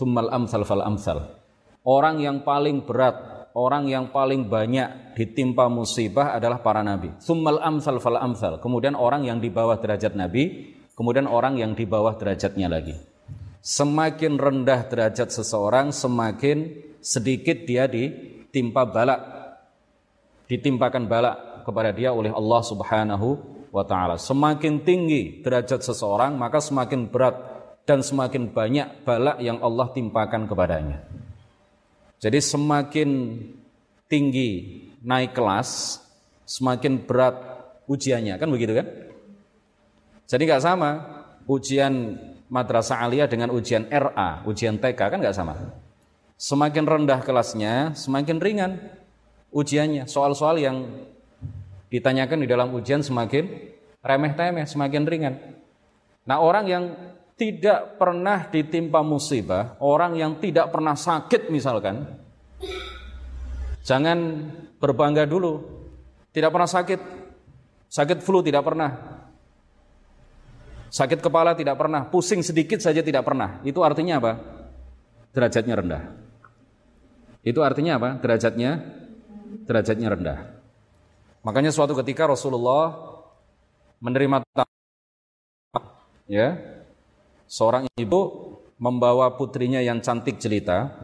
thummal 0.00 0.32
amsal 0.32 0.64
fal 0.64 0.80
amsal. 0.80 1.36
Orang 1.84 2.24
yang 2.24 2.40
paling 2.40 2.88
berat 2.88 3.34
orang 3.54 3.86
yang 3.86 4.10
paling 4.10 4.50
banyak 4.50 5.14
ditimpa 5.14 5.70
musibah 5.70 6.34
adalah 6.34 6.60
para 6.60 6.82
nabi. 6.82 7.14
Summal 7.22 7.62
amsal 7.62 8.02
fal 8.02 8.18
amsal. 8.18 8.58
Kemudian 8.58 8.98
orang 8.98 9.22
yang 9.24 9.38
di 9.38 9.48
bawah 9.48 9.78
derajat 9.78 10.18
nabi, 10.18 10.74
kemudian 10.98 11.30
orang 11.30 11.56
yang 11.56 11.72
di 11.72 11.86
bawah 11.86 12.18
derajatnya 12.18 12.66
lagi. 12.66 13.13
Semakin 13.64 14.36
rendah 14.36 14.84
derajat 14.92 15.32
seseorang, 15.32 15.88
semakin 15.88 16.84
sedikit 17.00 17.64
dia 17.64 17.88
ditimpa 17.88 18.84
balak. 18.84 19.20
Ditimpakan 20.44 21.08
balak 21.08 21.64
kepada 21.64 21.96
dia 21.96 22.12
oleh 22.12 22.28
Allah 22.28 22.60
Subhanahu 22.60 23.28
wa 23.72 23.80
taala. 23.88 24.20
Semakin 24.20 24.84
tinggi 24.84 25.40
derajat 25.40 25.80
seseorang, 25.80 26.36
maka 26.36 26.60
semakin 26.60 27.08
berat 27.08 27.40
dan 27.88 28.04
semakin 28.04 28.52
banyak 28.52 29.00
balak 29.00 29.40
yang 29.40 29.56
Allah 29.64 29.88
timpakan 29.96 30.44
kepadanya. 30.44 31.00
Jadi 32.20 32.44
semakin 32.44 33.08
tinggi 34.12 34.84
naik 35.00 35.32
kelas, 35.32 36.04
semakin 36.44 37.00
berat 37.00 37.40
ujiannya, 37.88 38.36
kan 38.36 38.48
begitu 38.52 38.76
kan? 38.76 38.92
Jadi 40.28 40.42
nggak 40.44 40.64
sama 40.64 40.90
ujian 41.48 42.20
madrasah 42.48 43.00
aliyah 43.04 43.28
dengan 43.28 43.52
ujian 43.52 43.88
RA, 43.88 44.44
ujian 44.44 44.76
TK 44.76 44.98
kan 44.98 45.18
nggak 45.20 45.36
sama. 45.36 45.54
Semakin 46.34 46.84
rendah 46.84 47.22
kelasnya, 47.22 47.94
semakin 47.94 48.42
ringan 48.42 48.72
ujiannya. 49.54 50.10
Soal-soal 50.10 50.58
yang 50.58 51.06
ditanyakan 51.88 52.42
di 52.42 52.48
dalam 52.50 52.74
ujian 52.74 53.00
semakin 53.00 53.48
remeh-temeh, 54.02 54.66
semakin 54.66 55.02
ringan. 55.06 55.34
Nah 56.26 56.42
orang 56.42 56.64
yang 56.66 56.84
tidak 57.34 57.98
pernah 57.98 58.46
ditimpa 58.50 59.02
musibah, 59.02 59.78
orang 59.82 60.18
yang 60.18 60.38
tidak 60.38 60.70
pernah 60.70 60.94
sakit 60.94 61.50
misalkan, 61.50 62.06
jangan 63.82 64.50
berbangga 64.78 65.26
dulu. 65.26 65.72
Tidak 66.34 66.50
pernah 66.50 66.66
sakit, 66.66 67.00
sakit 67.86 68.18
flu 68.18 68.42
tidak 68.42 68.66
pernah, 68.66 68.90
sakit 70.94 71.18
kepala 71.18 71.58
tidak 71.58 71.74
pernah, 71.74 72.06
pusing 72.06 72.38
sedikit 72.46 72.78
saja 72.78 73.02
tidak 73.02 73.26
pernah. 73.26 73.58
Itu 73.66 73.82
artinya 73.82 74.22
apa? 74.22 74.32
Derajatnya 75.34 75.74
rendah. 75.74 76.02
Itu 77.42 77.66
artinya 77.66 77.98
apa? 77.98 78.22
Derajatnya 78.22 78.70
derajatnya 79.66 80.08
rendah. 80.14 80.38
Makanya 81.42 81.74
suatu 81.74 81.98
ketika 81.98 82.30
Rasulullah 82.30 82.94
menerima 83.98 84.46
ya 86.30 86.56
seorang 87.50 87.90
ibu 87.98 88.54
membawa 88.78 89.34
putrinya 89.34 89.82
yang 89.82 89.98
cantik 89.98 90.38
jelita. 90.38 90.94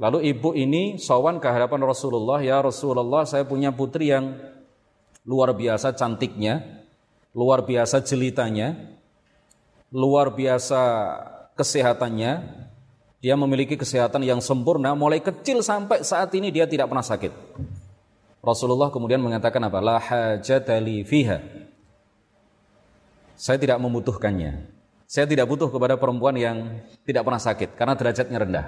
Lalu 0.00 0.32
ibu 0.32 0.56
ini 0.56 0.96
sawan 0.96 1.36
ke 1.38 1.48
hadapan 1.52 1.84
Rasulullah, 1.84 2.40
"Ya 2.40 2.56
Rasulullah, 2.64 3.28
saya 3.28 3.44
punya 3.44 3.68
putri 3.68 4.08
yang 4.08 4.32
luar 5.28 5.52
biasa 5.52 5.92
cantiknya, 5.92 6.88
luar 7.36 7.68
biasa 7.68 8.00
jelitanya, 8.00 8.96
luar 9.90 10.34
biasa 10.34 10.80
kesehatannya. 11.54 12.66
Dia 13.20 13.36
memiliki 13.36 13.76
kesehatan 13.76 14.24
yang 14.24 14.40
sempurna 14.40 14.96
mulai 14.96 15.20
kecil 15.20 15.60
sampai 15.60 16.00
saat 16.00 16.32
ini 16.32 16.48
dia 16.48 16.64
tidak 16.64 16.88
pernah 16.88 17.04
sakit." 17.04 17.32
Rasulullah 18.40 18.88
kemudian 18.88 19.20
mengatakan 19.20 19.60
apa? 19.68 19.78
La 19.84 20.00
hajatali 20.00 21.04
fiha. 21.04 21.44
Saya 23.36 23.60
tidak 23.60 23.76
membutuhkannya. 23.76 24.64
Saya 25.04 25.28
tidak 25.28 25.44
butuh 25.50 25.68
kepada 25.68 26.00
perempuan 26.00 26.32
yang 26.40 26.80
tidak 27.04 27.28
pernah 27.28 27.42
sakit 27.42 27.76
karena 27.76 27.94
derajatnya 27.98 28.38
rendah. 28.40 28.66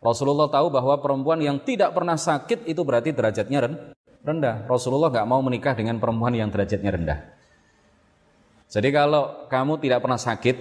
Rasulullah 0.00 0.48
tahu 0.48 0.72
bahwa 0.72 0.96
perempuan 1.00 1.40
yang 1.40 1.60
tidak 1.60 1.92
pernah 1.92 2.16
sakit 2.16 2.64
itu 2.68 2.80
berarti 2.80 3.12
derajatnya 3.12 3.84
rendah. 4.24 4.64
Rasulullah 4.68 5.12
nggak 5.12 5.28
mau 5.28 5.40
menikah 5.44 5.76
dengan 5.76 6.00
perempuan 6.00 6.32
yang 6.36 6.48
derajatnya 6.48 6.90
rendah. 6.92 7.18
Jadi 8.70 8.88
kalau 8.94 9.50
kamu 9.50 9.82
tidak 9.82 9.98
pernah 9.98 10.20
sakit, 10.20 10.56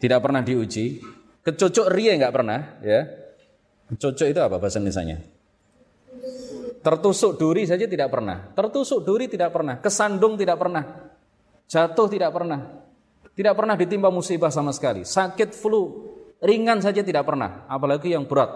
tidak 0.00 0.20
pernah 0.24 0.40
diuji, 0.40 1.04
kecocok 1.44 1.92
ria 1.92 2.16
nggak 2.16 2.32
pernah, 2.32 2.80
ya. 2.80 3.04
Kecocok 3.92 4.26
itu 4.32 4.40
apa 4.40 4.56
bahasa 4.56 4.80
Indonesia? 4.80 5.20
Tertusuk 6.80 7.36
duri 7.36 7.66
saja 7.66 7.84
tidak 7.90 8.08
pernah. 8.14 8.48
Tertusuk 8.54 9.02
duri 9.02 9.26
tidak 9.26 9.50
pernah. 9.50 9.74
Kesandung 9.82 10.38
tidak 10.38 10.54
pernah. 10.54 10.82
Jatuh 11.66 12.06
tidak 12.06 12.30
pernah. 12.30 12.62
Tidak 13.34 13.54
pernah 13.58 13.74
ditimpa 13.74 14.06
musibah 14.06 14.54
sama 14.54 14.70
sekali. 14.70 15.02
Sakit 15.02 15.50
flu 15.50 16.14
ringan 16.38 16.78
saja 16.78 17.02
tidak 17.02 17.26
pernah. 17.26 17.66
Apalagi 17.66 18.14
yang 18.14 18.22
berat. 18.22 18.54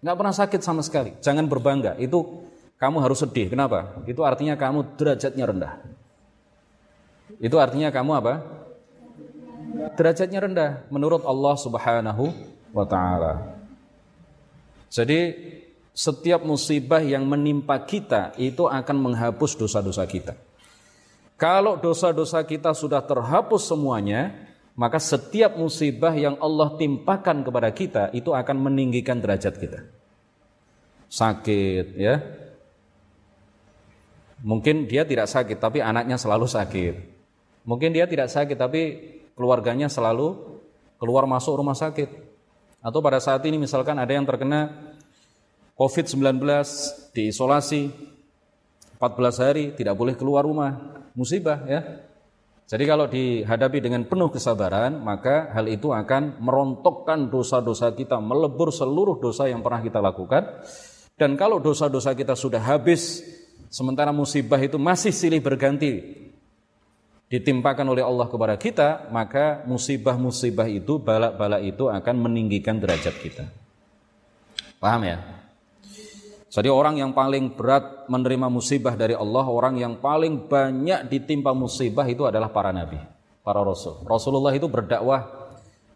Nggak 0.00 0.16
pernah 0.16 0.34
sakit 0.34 0.60
sama 0.64 0.80
sekali. 0.80 1.12
Jangan 1.20 1.44
berbangga. 1.44 1.92
Itu 2.00 2.48
kamu 2.80 3.04
harus 3.04 3.20
sedih. 3.20 3.52
Kenapa? 3.52 4.00
Itu 4.08 4.24
artinya 4.24 4.56
kamu 4.56 4.96
derajatnya 4.96 5.44
rendah. 5.44 5.91
Itu 7.42 7.58
artinya 7.58 7.90
kamu 7.90 8.12
apa? 8.22 8.34
Derajatnya 9.98 10.38
rendah 10.46 10.70
menurut 10.94 11.26
Allah 11.26 11.54
Subhanahu 11.58 12.30
wa 12.70 12.86
taala. 12.86 13.58
Jadi 14.86 15.34
setiap 15.90 16.46
musibah 16.46 17.02
yang 17.02 17.26
menimpa 17.26 17.82
kita 17.82 18.38
itu 18.38 18.70
akan 18.70 18.96
menghapus 18.96 19.58
dosa-dosa 19.58 20.06
kita. 20.06 20.38
Kalau 21.34 21.74
dosa-dosa 21.74 22.46
kita 22.46 22.70
sudah 22.78 23.02
terhapus 23.02 23.66
semuanya, 23.74 24.30
maka 24.78 25.02
setiap 25.02 25.58
musibah 25.58 26.14
yang 26.14 26.38
Allah 26.38 26.78
timpakan 26.78 27.42
kepada 27.42 27.74
kita 27.74 28.14
itu 28.14 28.30
akan 28.30 28.70
meninggikan 28.70 29.18
derajat 29.18 29.58
kita. 29.58 29.82
Sakit, 31.10 31.98
ya. 31.98 32.22
Mungkin 34.40 34.86
dia 34.86 35.02
tidak 35.04 35.26
sakit, 35.28 35.58
tapi 35.58 35.82
anaknya 35.84 36.16
selalu 36.16 36.46
sakit. 36.46 37.11
Mungkin 37.62 37.94
dia 37.94 38.10
tidak 38.10 38.30
sakit, 38.30 38.58
tapi 38.58 38.82
keluarganya 39.38 39.86
selalu 39.86 40.58
keluar 40.98 41.26
masuk 41.26 41.58
rumah 41.58 41.74
sakit. 41.74 42.10
Atau 42.82 42.98
pada 42.98 43.22
saat 43.22 43.42
ini 43.46 43.58
misalkan 43.58 43.94
ada 43.98 44.10
yang 44.10 44.26
terkena 44.26 44.70
COVID-19 45.78 46.42
diisolasi 47.14 47.90
14 48.98 49.42
hari 49.42 49.64
tidak 49.74 49.94
boleh 49.98 50.14
keluar 50.14 50.46
rumah. 50.46 51.02
Musibah 51.14 51.62
ya. 51.66 52.06
Jadi 52.70 52.84
kalau 52.88 53.04
dihadapi 53.04 53.78
dengan 53.84 54.06
penuh 54.08 54.32
kesabaran 54.32 55.02
maka 55.02 55.52
hal 55.52 55.68
itu 55.68 55.92
akan 55.92 56.40
merontokkan 56.40 57.28
dosa-dosa 57.28 57.92
kita 57.92 58.16
melebur 58.16 58.72
seluruh 58.72 59.20
dosa 59.20 59.50
yang 59.50 59.60
pernah 59.60 59.82
kita 59.82 59.98
lakukan. 59.98 60.62
Dan 61.18 61.36
kalau 61.36 61.60
dosa-dosa 61.60 62.16
kita 62.16 62.32
sudah 62.32 62.62
habis 62.62 63.20
sementara 63.68 64.10
musibah 64.10 64.58
itu 64.58 64.80
masih 64.80 65.12
silih 65.12 65.38
berganti 65.44 66.22
ditimpakan 67.32 67.88
oleh 67.88 68.04
Allah 68.04 68.28
kepada 68.28 68.60
kita 68.60 69.08
maka 69.08 69.64
musibah-musibah 69.64 70.68
itu 70.68 71.00
balak-balak 71.00 71.64
itu 71.64 71.88
akan 71.88 72.14
meninggikan 72.20 72.76
derajat 72.76 73.16
kita 73.16 73.48
paham 74.76 75.08
ya 75.08 75.42
jadi 76.52 76.68
orang 76.68 77.00
yang 77.00 77.16
paling 77.16 77.56
berat 77.56 78.04
menerima 78.12 78.52
musibah 78.52 78.92
dari 78.92 79.16
Allah, 79.16 79.40
orang 79.48 79.80
yang 79.80 79.96
paling 79.96 80.52
banyak 80.52 81.08
ditimpa 81.08 81.56
musibah 81.56 82.04
itu 82.04 82.28
adalah 82.28 82.52
para 82.52 82.68
nabi, 82.68 83.00
para 83.40 83.64
rasul. 83.64 84.04
Rasulullah 84.04 84.52
itu 84.52 84.68
berdakwah 84.68 85.32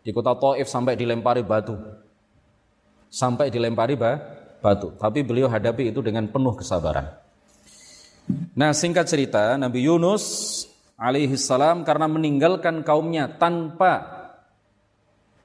di 0.01 0.17
kota 0.17 0.33
Taif 0.33 0.65
sampai 0.73 0.97
dilempari 0.97 1.45
batu. 1.45 1.77
Sampai 3.13 3.53
dilempari 3.53 4.01
batu. 4.01 4.97
Tapi 4.97 5.21
beliau 5.21 5.53
hadapi 5.53 5.93
itu 5.93 6.01
dengan 6.01 6.25
penuh 6.25 6.57
kesabaran. 6.57 7.05
Nah 8.57 8.73
singkat 8.73 9.13
cerita, 9.13 9.61
Nabi 9.61 9.85
Yunus 9.85 10.65
alaihi 10.97 11.37
salam 11.37 11.85
karena 11.85 12.09
meninggalkan 12.09 12.81
kaumnya 12.81 13.29
tanpa 13.37 14.17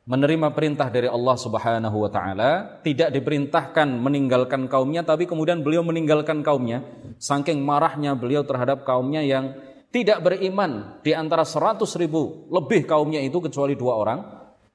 menerima 0.08 0.52
perintah 0.58 0.90
dari 0.90 1.06
Allah 1.06 1.38
Subhanahu 1.38 1.98
wa 2.04 2.10
taala, 2.10 2.82
tidak 2.82 3.14
diperintahkan 3.14 3.88
meninggalkan 4.02 4.66
kaumnya 4.66 5.06
tapi 5.06 5.30
kemudian 5.30 5.62
beliau 5.62 5.86
meninggalkan 5.86 6.42
kaumnya 6.42 6.82
saking 7.22 7.62
marahnya 7.62 8.18
beliau 8.18 8.42
terhadap 8.42 8.84
kaumnya 8.84 9.22
yang 9.22 9.54
tidak 9.92 10.24
beriman 10.24 11.00
di 11.04 11.12
antara 11.12 11.44
seratus 11.44 12.00
ribu 12.00 12.48
lebih 12.48 12.88
kaumnya 12.88 13.20
itu 13.22 13.44
kecuali 13.44 13.76
dua 13.76 13.94
orang. 14.00 14.20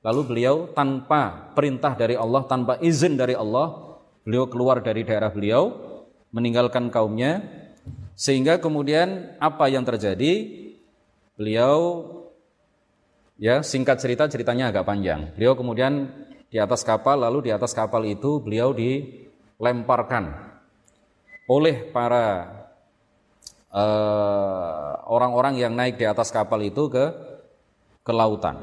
Lalu 0.07 0.23
beliau 0.23 0.71
tanpa 0.71 1.51
perintah 1.51 1.99
dari 1.99 2.15
Allah 2.15 2.47
tanpa 2.47 2.79
izin 2.79 3.19
dari 3.19 3.35
Allah 3.35 3.99
beliau 4.23 4.47
keluar 4.47 4.79
dari 4.79 5.03
daerah 5.03 5.35
beliau 5.35 5.73
meninggalkan 6.31 6.95
kaumnya 6.95 7.43
sehingga 8.15 8.63
kemudian 8.63 9.35
apa 9.43 9.67
yang 9.67 9.83
terjadi 9.83 10.66
beliau 11.37 12.03
Ya, 13.37 13.61
singkat 13.61 14.01
cerita 14.01 14.25
ceritanya 14.33 14.73
agak 14.73 14.89
panjang. 14.89 15.29
Beliau 15.37 15.53
kemudian 15.53 16.09
di 16.49 16.57
atas 16.57 16.81
kapal, 16.81 17.21
lalu 17.21 17.49
di 17.49 17.51
atas 17.53 17.77
kapal 17.77 18.09
itu 18.09 18.41
beliau 18.41 18.73
dilemparkan 18.73 20.33
oleh 21.45 21.85
para 21.93 22.49
eh, 23.69 24.93
orang-orang 25.05 25.61
uh, 25.61 25.61
yang 25.69 25.77
naik 25.77 26.01
di 26.01 26.09
atas 26.09 26.33
kapal 26.33 26.65
itu 26.65 26.89
ke 26.89 27.05
ke 28.01 28.13
lautan. 28.17 28.57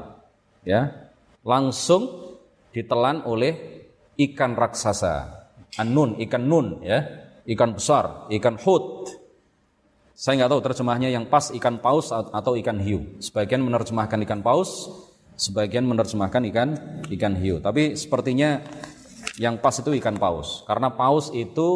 Ya, 0.66 1.06
langsung 1.46 2.34
ditelan 2.74 3.22
oleh 3.30 3.86
ikan 4.18 4.58
raksasa, 4.58 5.46
anun, 5.78 6.18
ikan 6.18 6.50
nun, 6.50 6.82
ya, 6.82 7.30
ikan 7.46 7.78
besar, 7.78 8.26
ikan 8.26 8.58
hut 8.58 9.06
saya 10.14 10.38
nggak 10.38 10.50
tahu 10.54 10.62
terjemahnya 10.70 11.10
yang 11.10 11.26
pas 11.26 11.50
ikan 11.50 11.82
paus 11.82 12.14
atau 12.14 12.54
ikan 12.54 12.78
hiu. 12.78 13.18
Sebagian 13.18 13.58
menerjemahkan 13.66 14.22
ikan 14.22 14.46
paus, 14.46 14.86
sebagian 15.34 15.82
menerjemahkan 15.90 16.46
ikan 16.54 16.68
ikan 17.10 17.34
hiu. 17.34 17.58
Tapi 17.58 17.98
sepertinya 17.98 18.62
yang 19.42 19.58
pas 19.58 19.74
itu 19.74 19.90
ikan 19.98 20.14
paus. 20.14 20.62
Karena 20.70 20.94
paus 20.94 21.34
itu 21.34 21.68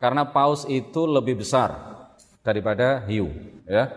karena 0.00 0.24
paus 0.24 0.64
itu 0.68 1.04
lebih 1.04 1.44
besar 1.44 1.76
daripada 2.40 3.04
hiu, 3.08 3.28
ya. 3.68 3.92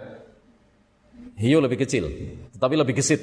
Hiu 1.40 1.64
lebih 1.64 1.80
kecil, 1.84 2.08
tetapi 2.52 2.76
lebih 2.76 3.00
gesit. 3.00 3.20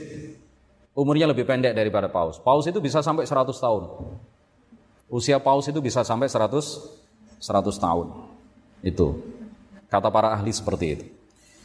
Umurnya 0.94 1.26
lebih 1.26 1.42
pendek 1.42 1.74
daripada 1.74 2.06
paus. 2.06 2.38
Paus 2.38 2.64
itu 2.70 2.78
bisa 2.78 3.02
sampai 3.02 3.26
100 3.26 3.50
tahun. 3.50 3.82
Usia 5.10 5.42
paus 5.42 5.66
itu 5.66 5.82
bisa 5.82 6.06
sampai 6.06 6.30
100 6.30 6.54
100 7.42 7.76
tahun. 7.76 8.06
Itu. 8.80 9.33
Kata 9.88 10.08
para 10.10 10.34
ahli 10.34 10.50
seperti 10.50 10.86
itu. 10.90 11.06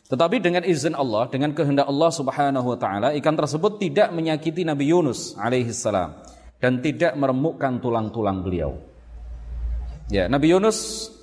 Tetapi 0.10 0.42
dengan 0.42 0.66
izin 0.66 0.98
Allah, 0.98 1.30
dengan 1.30 1.54
kehendak 1.54 1.86
Allah 1.86 2.10
Subhanahu 2.10 2.74
wa 2.74 2.78
taala, 2.82 3.14
ikan 3.14 3.38
tersebut 3.38 3.78
tidak 3.78 4.10
menyakiti 4.10 4.66
Nabi 4.66 4.90
Yunus 4.90 5.38
alaihi 5.38 5.70
salam 5.70 6.18
dan 6.58 6.82
tidak 6.82 7.14
meremukkan 7.14 7.78
tulang-tulang 7.78 8.42
beliau. 8.42 8.74
Ya, 10.10 10.26
Nabi 10.26 10.50
Yunus 10.50 11.14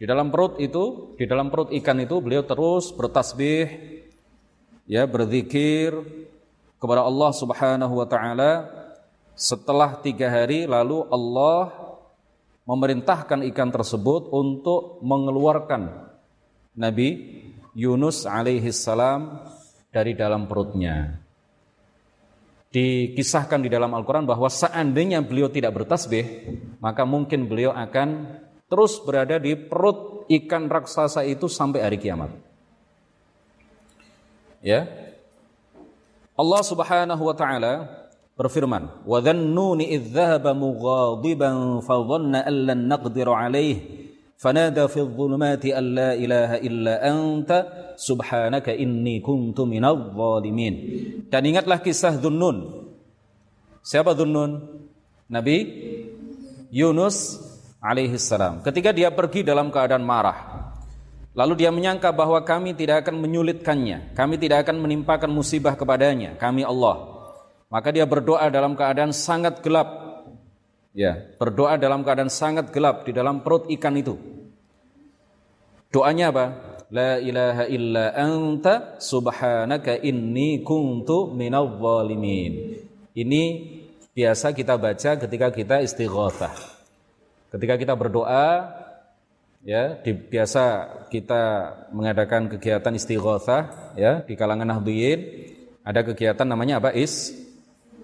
di 0.00 0.08
dalam 0.08 0.32
perut 0.32 0.56
itu, 0.56 1.12
di 1.20 1.28
dalam 1.28 1.52
perut 1.52 1.68
ikan 1.68 2.00
itu 2.00 2.16
beliau 2.24 2.40
terus 2.40 2.88
bertasbih 2.96 3.68
ya, 4.88 5.04
berzikir 5.04 5.92
kepada 6.80 7.04
Allah 7.04 7.30
Subhanahu 7.36 7.92
wa 8.00 8.08
taala. 8.08 8.52
Setelah 9.36 10.00
tiga 10.00 10.32
hari 10.32 10.64
lalu 10.64 11.04
Allah 11.12 11.72
memerintahkan 12.64 13.44
ikan 13.52 13.68
tersebut 13.68 14.32
untuk 14.32 15.04
mengeluarkan 15.04 16.09
Nabi 16.80 17.08
Yunus 17.76 18.24
alaihi 18.24 18.72
salam 18.72 19.44
dari 19.92 20.16
dalam 20.16 20.48
perutnya. 20.48 21.20
Dikisahkan 22.70 23.60
di 23.60 23.68
dalam 23.68 23.92
Al-Quran 23.92 24.24
bahwa 24.24 24.46
seandainya 24.46 25.20
beliau 25.20 25.50
tidak 25.52 25.74
bertasbih, 25.76 26.56
maka 26.80 27.02
mungkin 27.04 27.50
beliau 27.50 27.74
akan 27.74 28.40
terus 28.70 29.02
berada 29.02 29.36
di 29.42 29.58
perut 29.58 30.24
ikan 30.30 30.70
raksasa 30.70 31.26
itu 31.26 31.50
sampai 31.50 31.82
hari 31.82 31.98
kiamat. 31.98 32.30
Ya. 34.62 34.86
Allah 36.38 36.62
Subhanahu 36.62 37.22
wa 37.26 37.34
taala 37.34 37.90
berfirman, 38.38 39.02
"Wa 39.02 39.18
dhannuni 39.18 39.90
idh 39.90 40.14
dhahaba 40.14 40.54
mughadiban 40.54 41.82
fa 41.82 41.98
dhanna 41.98 42.46
an 42.46 42.54
lan 42.70 42.80
naqdiru 42.86 43.34
فنادى 44.39 44.85
في 44.91 44.99
الظلمات 44.99 45.63
أن 45.65 45.85
لا 45.95 46.11
إله 46.13 46.51
إلا 46.59 46.93
أنت 47.07 47.51
سبحانك 47.95 48.67
إني 48.67 49.23
كنت 49.23 49.59
من 49.63 49.83
الظالمين 49.85 50.75
dan 51.31 51.41
ingatlah 51.47 51.79
kisah 51.79 52.19
Dhunnun 52.19 52.85
siapa 53.79 54.11
Dhunnun 54.11 54.59
Nabi 55.31 55.57
Yunus 56.69 57.39
alaihi 57.79 58.19
salam 58.19 58.59
ketika 58.59 58.91
dia 58.91 59.07
pergi 59.07 59.41
dalam 59.47 59.71
keadaan 59.71 60.03
marah 60.03 60.67
lalu 61.31 61.63
dia 61.63 61.71
menyangka 61.71 62.11
bahwa 62.11 62.43
kami 62.43 62.75
tidak 62.75 63.07
akan 63.07 63.23
menyulitkannya 63.23 64.13
kami 64.19 64.35
tidak 64.35 64.67
akan 64.67 64.83
menimpakan 64.83 65.31
musibah 65.31 65.79
kepadanya 65.79 66.35
kami 66.35 66.67
Allah 66.67 67.15
maka 67.71 67.89
dia 67.89 68.03
berdoa 68.03 68.51
dalam 68.51 68.75
keadaan 68.75 69.15
sangat 69.15 69.63
gelap 69.63 70.05
Ya, 70.90 71.30
berdoa 71.38 71.78
dalam 71.78 72.02
keadaan 72.02 72.32
sangat 72.32 72.74
gelap 72.74 73.06
di 73.06 73.14
dalam 73.14 73.46
perut 73.46 73.70
ikan 73.70 73.94
itu. 73.94 74.18
Doanya 75.90 76.34
apa? 76.34 76.46
La 76.90 77.22
ilaha 77.22 77.70
illa 77.70 78.10
anta 78.10 78.98
subhanaka 78.98 80.02
inni 80.02 80.66
kuntu 80.66 81.30
minal 81.30 81.78
zalimin. 81.78 82.82
Ini 83.14 83.42
biasa 84.10 84.50
kita 84.50 84.74
baca 84.74 85.10
ketika 85.18 85.54
kita 85.54 85.82
istighatsah. 85.86 86.54
Ketika 87.54 87.74
kita 87.78 87.94
berdoa 87.94 88.70
ya, 89.62 89.98
di, 90.02 90.10
biasa 90.14 90.62
kita 91.10 91.42
mengadakan 91.94 92.50
kegiatan 92.50 92.94
istighatsah 92.94 93.94
ya 93.94 94.22
di 94.26 94.34
kalangan 94.34 94.66
nahdiyin 94.66 95.50
ada 95.86 96.02
kegiatan 96.02 96.46
namanya 96.46 96.82
apa? 96.82 96.90
Is 96.94 97.34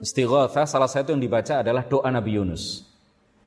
istighatsah 0.02 0.66
salah 0.68 0.90
satu 0.90 1.14
yang 1.14 1.22
dibaca 1.22 1.60
adalah 1.60 1.84
doa 1.86 2.08
Nabi 2.10 2.36
Yunus. 2.36 2.84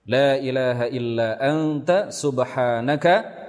La 0.09 0.37
ilaha 0.41 0.85
illa 0.89 1.37
anta 1.37 2.09
subhanaka 2.09 3.39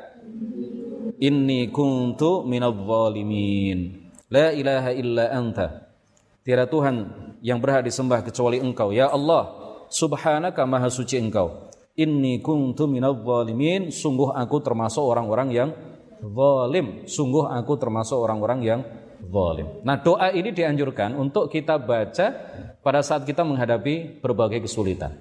Inni 1.21 1.69
kuntu 1.69 2.49
minadh 2.49 2.81
zalimin. 2.81 4.09
La 4.33 4.57
ilaha 4.57 4.89
illa 4.97 5.29
anta. 5.29 5.93
Tiada 6.41 6.65
Tuhan 6.65 6.97
yang 7.45 7.61
berhak 7.61 7.85
disembah 7.85 8.25
kecuali 8.25 8.57
Engkau. 8.57 8.89
Ya 8.89 9.13
Allah, 9.13 9.53
subhanaka 9.93 10.65
maha 10.65 10.89
suci 10.89 11.21
Engkau. 11.21 11.69
Inni 11.93 12.41
kuntu 12.41 12.89
minadh 12.89 13.21
zalimin. 13.21 13.93
Sungguh 13.93 14.33
aku 14.33 14.65
termasuk 14.65 15.05
orang-orang 15.05 15.53
yang 15.53 15.71
zalim. 16.25 17.05
Sungguh 17.05 17.45
aku 17.53 17.77
termasuk 17.77 18.17
orang-orang 18.17 18.61
yang 18.65 18.81
zalim. 19.31 19.69
Nah, 19.87 19.97
doa 19.97 20.35
ini 20.35 20.51
dianjurkan 20.51 21.14
untuk 21.14 21.47
kita 21.49 21.79
baca 21.79 22.27
pada 22.83 23.01
saat 23.01 23.23
kita 23.23 23.47
menghadapi 23.47 24.19
berbagai 24.19 24.66
kesulitan. 24.66 25.16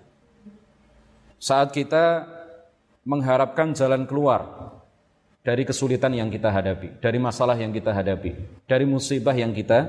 Saat 1.39 1.71
kita 1.71 2.27
mengharapkan 3.07 3.71
jalan 3.71 4.03
keluar 4.03 4.73
dari 5.45 5.63
kesulitan 5.63 6.11
yang 6.11 6.27
kita 6.27 6.51
hadapi, 6.51 6.99
dari 6.99 7.17
masalah 7.21 7.55
yang 7.55 7.71
kita 7.71 7.95
hadapi, 7.95 8.35
dari 8.67 8.83
musibah 8.83 9.37
yang 9.37 9.55
kita 9.55 9.87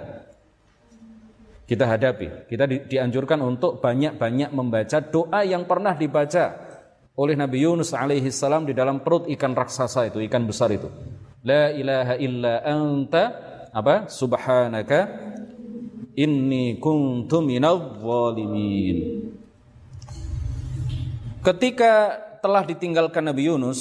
kita 1.67 1.87
hadapi. 1.87 2.51
Kita 2.51 2.67
di, 2.67 2.83
dianjurkan 2.83 3.39
untuk 3.47 3.79
banyak-banyak 3.79 4.51
membaca 4.51 4.99
doa 4.99 5.47
yang 5.47 5.63
pernah 5.71 5.95
dibaca 5.95 6.59
oleh 7.15 7.39
Nabi 7.39 7.63
Yunus 7.63 7.95
alaihi 7.95 8.35
salam 8.35 8.67
di 8.67 8.75
dalam 8.75 9.03
perut 9.07 9.31
ikan 9.31 9.55
raksasa 9.55 10.11
itu, 10.11 10.19
ikan 10.27 10.43
besar 10.51 10.75
itu. 10.75 10.91
La 11.47 11.71
ilaha 11.71 12.15
illa 12.19 12.67
anta 12.67 13.50
apa? 13.71 14.11
Subhanaka 14.11 15.09
inni 16.19 16.77
kuntu 16.79 17.41
minadh 17.41 17.99
zalimin. 18.03 19.31
Ketika 21.41 22.21
telah 22.41 22.65
ditinggalkan 22.65 23.25
Nabi 23.25 23.49
Yunus 23.53 23.81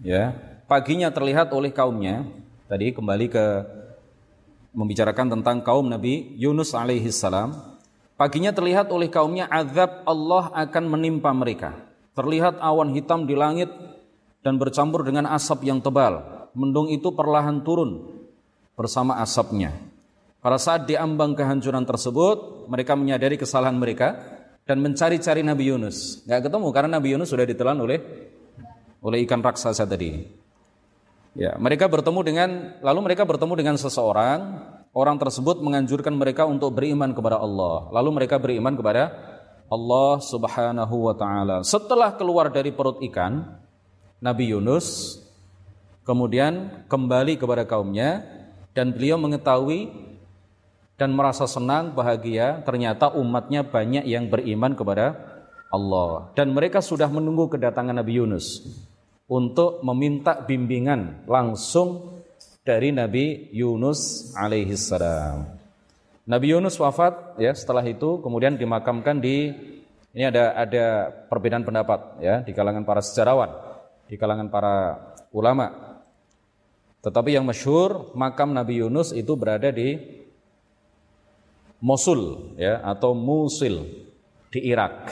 ya 0.00 0.32
paginya 0.70 1.10
terlihat 1.10 1.50
oleh 1.50 1.74
kaumnya 1.74 2.24
tadi 2.70 2.94
kembali 2.94 3.26
ke 3.26 3.44
membicarakan 4.70 5.38
tentang 5.38 5.60
kaum 5.66 5.90
Nabi 5.90 6.38
Yunus 6.38 6.72
alaihi 6.72 7.10
salam 7.10 7.54
paginya 8.14 8.54
terlihat 8.54 8.88
oleh 8.94 9.10
kaumnya 9.10 9.50
azab 9.50 10.06
Allah 10.06 10.54
akan 10.54 10.84
menimpa 10.86 11.34
mereka 11.34 11.74
terlihat 12.14 12.62
awan 12.62 12.94
hitam 12.94 13.26
di 13.26 13.34
langit 13.34 13.70
dan 14.40 14.56
bercampur 14.56 15.02
dengan 15.02 15.28
asap 15.34 15.66
yang 15.66 15.82
tebal 15.82 16.39
mendung 16.56 16.90
itu 16.90 17.12
perlahan 17.14 17.62
turun 17.62 18.06
bersama 18.74 19.18
asapnya 19.22 19.76
pada 20.40 20.56
saat 20.56 20.88
diambang 20.88 21.36
kehancuran 21.36 21.84
tersebut 21.84 22.66
mereka 22.70 22.96
menyadari 22.96 23.36
kesalahan 23.36 23.76
mereka 23.76 24.16
dan 24.64 24.80
mencari-cari 24.80 25.44
Nabi 25.44 25.70
Yunus 25.70 26.24
nggak 26.24 26.48
ketemu 26.48 26.66
karena 26.72 26.90
Nabi 26.96 27.08
Yunus 27.14 27.28
sudah 27.30 27.44
ditelan 27.44 27.78
oleh 27.80 27.98
oleh 29.00 29.24
ikan 29.24 29.40
raksasa 29.40 29.88
tadi. 29.88 30.40
Ya, 31.38 31.54
mereka 31.56 31.86
bertemu 31.86 32.20
dengan 32.26 32.50
lalu 32.82 33.12
mereka 33.12 33.22
bertemu 33.22 33.54
dengan 33.54 33.76
seseorang, 33.78 34.66
orang 34.92 35.16
tersebut 35.16 35.62
menganjurkan 35.62 36.12
mereka 36.12 36.44
untuk 36.44 36.74
beriman 36.74 37.14
kepada 37.14 37.38
Allah. 37.38 37.86
Lalu 37.94 38.10
mereka 38.22 38.36
beriman 38.36 38.74
kepada 38.74 39.14
Allah 39.70 40.18
Subhanahu 40.18 40.96
wa 41.06 41.14
taala. 41.14 41.62
Setelah 41.62 42.18
keluar 42.18 42.50
dari 42.50 42.74
perut 42.74 42.98
ikan, 43.06 43.46
Nabi 44.18 44.50
Yunus 44.50 45.18
kemudian 46.04 46.84
kembali 46.86 47.36
kepada 47.36 47.64
kaumnya 47.68 48.24
dan 48.76 48.94
beliau 48.94 49.18
mengetahui 49.18 49.90
dan 51.00 51.16
merasa 51.16 51.48
senang 51.48 51.96
bahagia 51.96 52.60
ternyata 52.64 53.12
umatnya 53.16 53.64
banyak 53.64 54.04
yang 54.04 54.28
beriman 54.28 54.76
kepada 54.76 55.16
Allah 55.72 56.34
dan 56.36 56.52
mereka 56.52 56.84
sudah 56.84 57.08
menunggu 57.08 57.48
kedatangan 57.48 57.96
Nabi 57.96 58.20
Yunus 58.20 58.66
untuk 59.30 59.78
meminta 59.86 60.34
bimbingan 60.42 61.22
langsung 61.30 62.20
dari 62.66 62.90
Nabi 62.90 63.48
Yunus 63.54 64.30
alaihi 64.34 64.74
salam. 64.74 65.46
Nabi 66.26 66.54
Yunus 66.54 66.78
wafat 66.78 67.38
ya 67.42 67.50
setelah 67.54 67.82
itu 67.86 68.22
kemudian 68.22 68.54
dimakamkan 68.54 69.18
di 69.18 69.50
ini 70.10 70.26
ada 70.26 70.58
ada 70.58 70.86
perbedaan 71.30 71.62
pendapat 71.62 72.18
ya 72.18 72.42
di 72.42 72.50
kalangan 72.50 72.82
para 72.82 73.02
sejarawan, 73.02 73.50
di 74.10 74.18
kalangan 74.18 74.50
para 74.50 74.74
ulama. 75.30 75.89
Tetapi 77.00 77.32
yang 77.32 77.48
masyhur 77.48 78.12
makam 78.12 78.52
Nabi 78.52 78.84
Yunus 78.84 79.16
itu 79.16 79.32
berada 79.32 79.72
di 79.72 79.96
Mosul 81.80 82.52
ya 82.60 82.84
atau 82.84 83.16
Musil 83.16 83.88
di 84.52 84.60
Irak. 84.68 85.08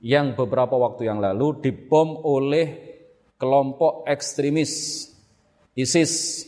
Yang 0.00 0.36
beberapa 0.36 0.76
waktu 0.76 1.08
yang 1.08 1.20
lalu 1.20 1.60
dibom 1.60 2.20
oleh 2.20 2.96
kelompok 3.40 4.04
ekstremis 4.04 5.08
ISIS. 5.72 6.44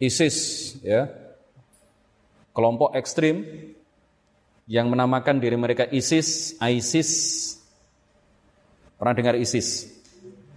ISIS 0.00 0.36
ya. 0.80 1.08
Kelompok 2.52 2.96
ekstrim 2.96 3.44
yang 4.68 4.88
menamakan 4.88 5.36
diri 5.36 5.56
mereka 5.60 5.84
ISIS 5.88 6.56
ISIS. 6.60 7.10
Pernah 8.96 9.12
dengar 9.16 9.36
ISIS? 9.36 9.88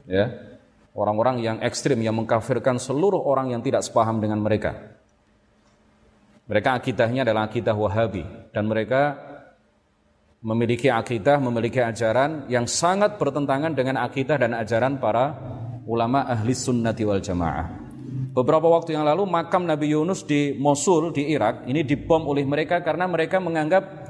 Ya 0.08 0.55
orang-orang 0.96 1.44
yang 1.44 1.58
ekstrim 1.60 2.00
yang 2.00 2.16
mengkafirkan 2.16 2.80
seluruh 2.80 3.20
orang 3.20 3.52
yang 3.52 3.62
tidak 3.62 3.84
sepaham 3.84 4.24
dengan 4.24 4.40
mereka 4.40 4.96
mereka 6.46 6.78
akidahnya 6.78 7.26
adalah 7.26 7.50
akidah 7.50 7.74
Wahabi 7.74 8.22
dan 8.54 8.70
mereka 8.70 9.18
memiliki 10.46 10.94
akidah, 10.94 11.42
memiliki 11.42 11.82
ajaran 11.82 12.46
yang 12.54 12.70
sangat 12.70 13.18
bertentangan 13.18 13.74
dengan 13.74 13.98
akidah 13.98 14.38
dan 14.38 14.54
ajaran 14.54 15.02
para 15.02 15.34
ulama 15.90 16.22
ahli 16.30 16.54
sunnati 16.54 17.02
wal 17.02 17.18
jamaah. 17.18 17.82
Beberapa 18.30 18.70
waktu 18.70 18.94
yang 18.94 19.10
lalu 19.10 19.26
makam 19.26 19.66
Nabi 19.66 19.98
Yunus 19.98 20.22
di 20.22 20.54
Mosul 20.54 21.10
di 21.18 21.34
Irak 21.34 21.66
ini 21.66 21.82
dibom 21.82 22.30
oleh 22.30 22.46
mereka 22.46 22.86
karena 22.86 23.10
mereka 23.10 23.42
menganggap 23.42 24.06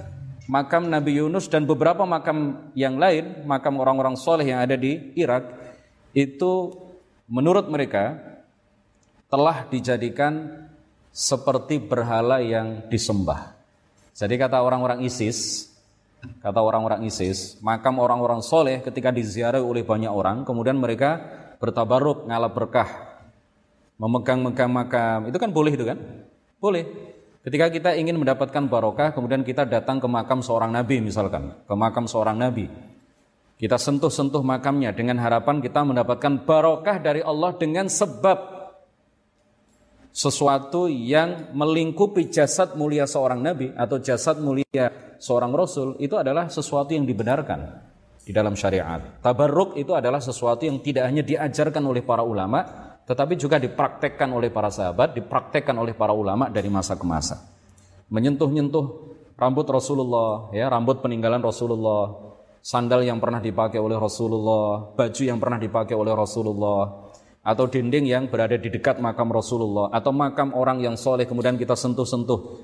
makam 0.51 0.91
Nabi 0.91 1.23
Yunus 1.23 1.47
dan 1.47 1.63
beberapa 1.63 2.03
makam 2.03 2.67
yang 2.75 2.99
lain, 2.99 3.47
makam 3.47 3.79
orang-orang 3.79 4.19
soleh 4.19 4.51
yang 4.51 4.59
ada 4.59 4.75
di 4.75 5.15
Irak 5.15 5.64
itu 6.15 6.71
menurut 7.27 7.67
mereka 7.67 8.15
telah 9.27 9.67
dijadikan 9.67 10.63
seperti 11.11 11.77
berhala 11.77 12.39
yang 12.39 12.87
disembah. 12.87 13.51
Jadi 14.15 14.39
kata 14.39 14.63
orang-orang 14.63 15.03
ISIS, 15.03 15.67
kata 16.39 16.63
orang-orang 16.63 17.03
ISIS, 17.03 17.59
makam 17.59 17.99
orang-orang 17.99 18.39
soleh 18.39 18.79
ketika 18.79 19.11
diziarahi 19.11 19.59
oleh 19.59 19.83
banyak 19.83 20.07
orang, 20.07 20.47
kemudian 20.47 20.79
mereka 20.79 21.19
bertabaruk 21.59 22.23
ngalap 22.31 22.55
berkah, 22.55 22.89
memegang-megang 23.99 24.71
makam, 24.71 25.27
itu 25.27 25.35
kan 25.35 25.51
boleh 25.51 25.75
itu 25.75 25.83
kan? 25.83 25.99
Boleh. 26.63 26.87
Ketika 27.43 27.69
kita 27.69 27.91
ingin 27.93 28.17
mendapatkan 28.17 28.65
barokah, 28.65 29.11
kemudian 29.11 29.43
kita 29.43 29.67
datang 29.67 29.99
ke 29.99 30.07
makam 30.07 30.39
seorang 30.39 30.71
nabi 30.71 31.03
misalkan, 31.03 31.53
ke 31.67 31.75
makam 31.75 32.07
seorang 32.07 32.39
nabi. 32.39 32.71
Kita 33.55 33.79
sentuh-sentuh 33.79 34.43
makamnya 34.43 34.91
dengan 34.91 35.15
harapan 35.23 35.63
kita 35.63 35.87
mendapatkan 35.87 36.43
barokah 36.43 36.99
dari 36.99 37.23
Allah 37.23 37.55
dengan 37.55 37.87
sebab 37.87 38.55
sesuatu 40.11 40.91
yang 40.91 41.55
melingkupi 41.55 42.27
jasad 42.31 42.75
mulia 42.75 43.07
seorang 43.07 43.39
nabi 43.39 43.71
atau 43.75 43.99
jasad 43.99 44.39
mulia 44.43 45.15
seorang 45.19 45.51
rasul 45.55 45.95
itu 46.03 46.15
adalah 46.19 46.51
sesuatu 46.51 46.91
yang 46.91 47.07
dibenarkan 47.07 47.59
di 48.27 48.35
dalam 48.35 48.59
syariat. 48.59 49.23
Tabarruk 49.23 49.79
itu 49.79 49.95
adalah 49.95 50.19
sesuatu 50.19 50.67
yang 50.67 50.83
tidak 50.83 51.07
hanya 51.07 51.23
diajarkan 51.23 51.83
oleh 51.83 52.03
para 52.03 52.27
ulama 52.27 52.85
tetapi 53.05 53.37
juga 53.37 53.61
dipraktekkan 53.61 54.33
oleh 54.33 54.49
para 54.49 54.73
sahabat, 54.73 55.13
dipraktekkan 55.13 55.77
oleh 55.77 55.93
para 55.93 56.11
ulama 56.11 56.49
dari 56.49 56.67
masa 56.73 56.97
ke 56.97 57.05
masa. 57.05 57.37
Menyentuh-nyentuh 58.09 59.15
rambut 59.37 59.65
Rasulullah, 59.69 60.49
ya, 60.49 60.65
rambut 60.73 61.05
peninggalan 61.05 61.37
Rasulullah, 61.37 62.34
sandal 62.65 63.05
yang 63.05 63.21
pernah 63.21 63.37
dipakai 63.37 63.77
oleh 63.77 63.93
Rasulullah, 63.93 64.89
baju 64.97 65.21
yang 65.21 65.37
pernah 65.37 65.61
dipakai 65.61 65.93
oleh 65.93 66.17
Rasulullah, 66.17 67.05
atau 67.45 67.69
dinding 67.69 68.09
yang 68.09 68.25
berada 68.25 68.57
di 68.57 68.73
dekat 68.73 68.97
makam 68.97 69.29
Rasulullah 69.29 69.93
atau 69.93 70.09
makam 70.09 70.57
orang 70.57 70.81
yang 70.81 70.97
soleh 70.97 71.29
kemudian 71.29 71.61
kita 71.61 71.77
sentuh-sentuh. 71.77 72.57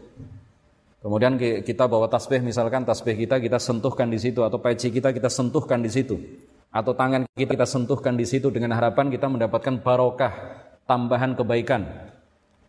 Kemudian 1.01 1.37
kita 1.37 1.85
bawa 1.85 2.09
tasbih 2.09 2.41
misalkan 2.41 2.81
tasbih 2.81 3.13
kita 3.13 3.37
kita 3.37 3.61
sentuhkan 3.61 4.09
di 4.09 4.17
situ 4.17 4.41
atau 4.41 4.57
peci 4.57 4.89
kita 4.89 5.13
kita 5.13 5.29
sentuhkan 5.29 5.77
di 5.81 5.89
situ. 5.89 6.17
Atau 6.73 6.97
tangan 6.97 7.29
kita 7.37 7.53
kita 7.53 7.65
sentuhkan 7.69 8.17
di 8.17 8.25
situ 8.25 8.49
dengan 8.49 8.73
harapan 8.73 9.13
kita 9.13 9.29
mendapatkan 9.29 9.85
barokah 9.85 10.33
tambahan 10.89 11.37
kebaikan 11.37 11.85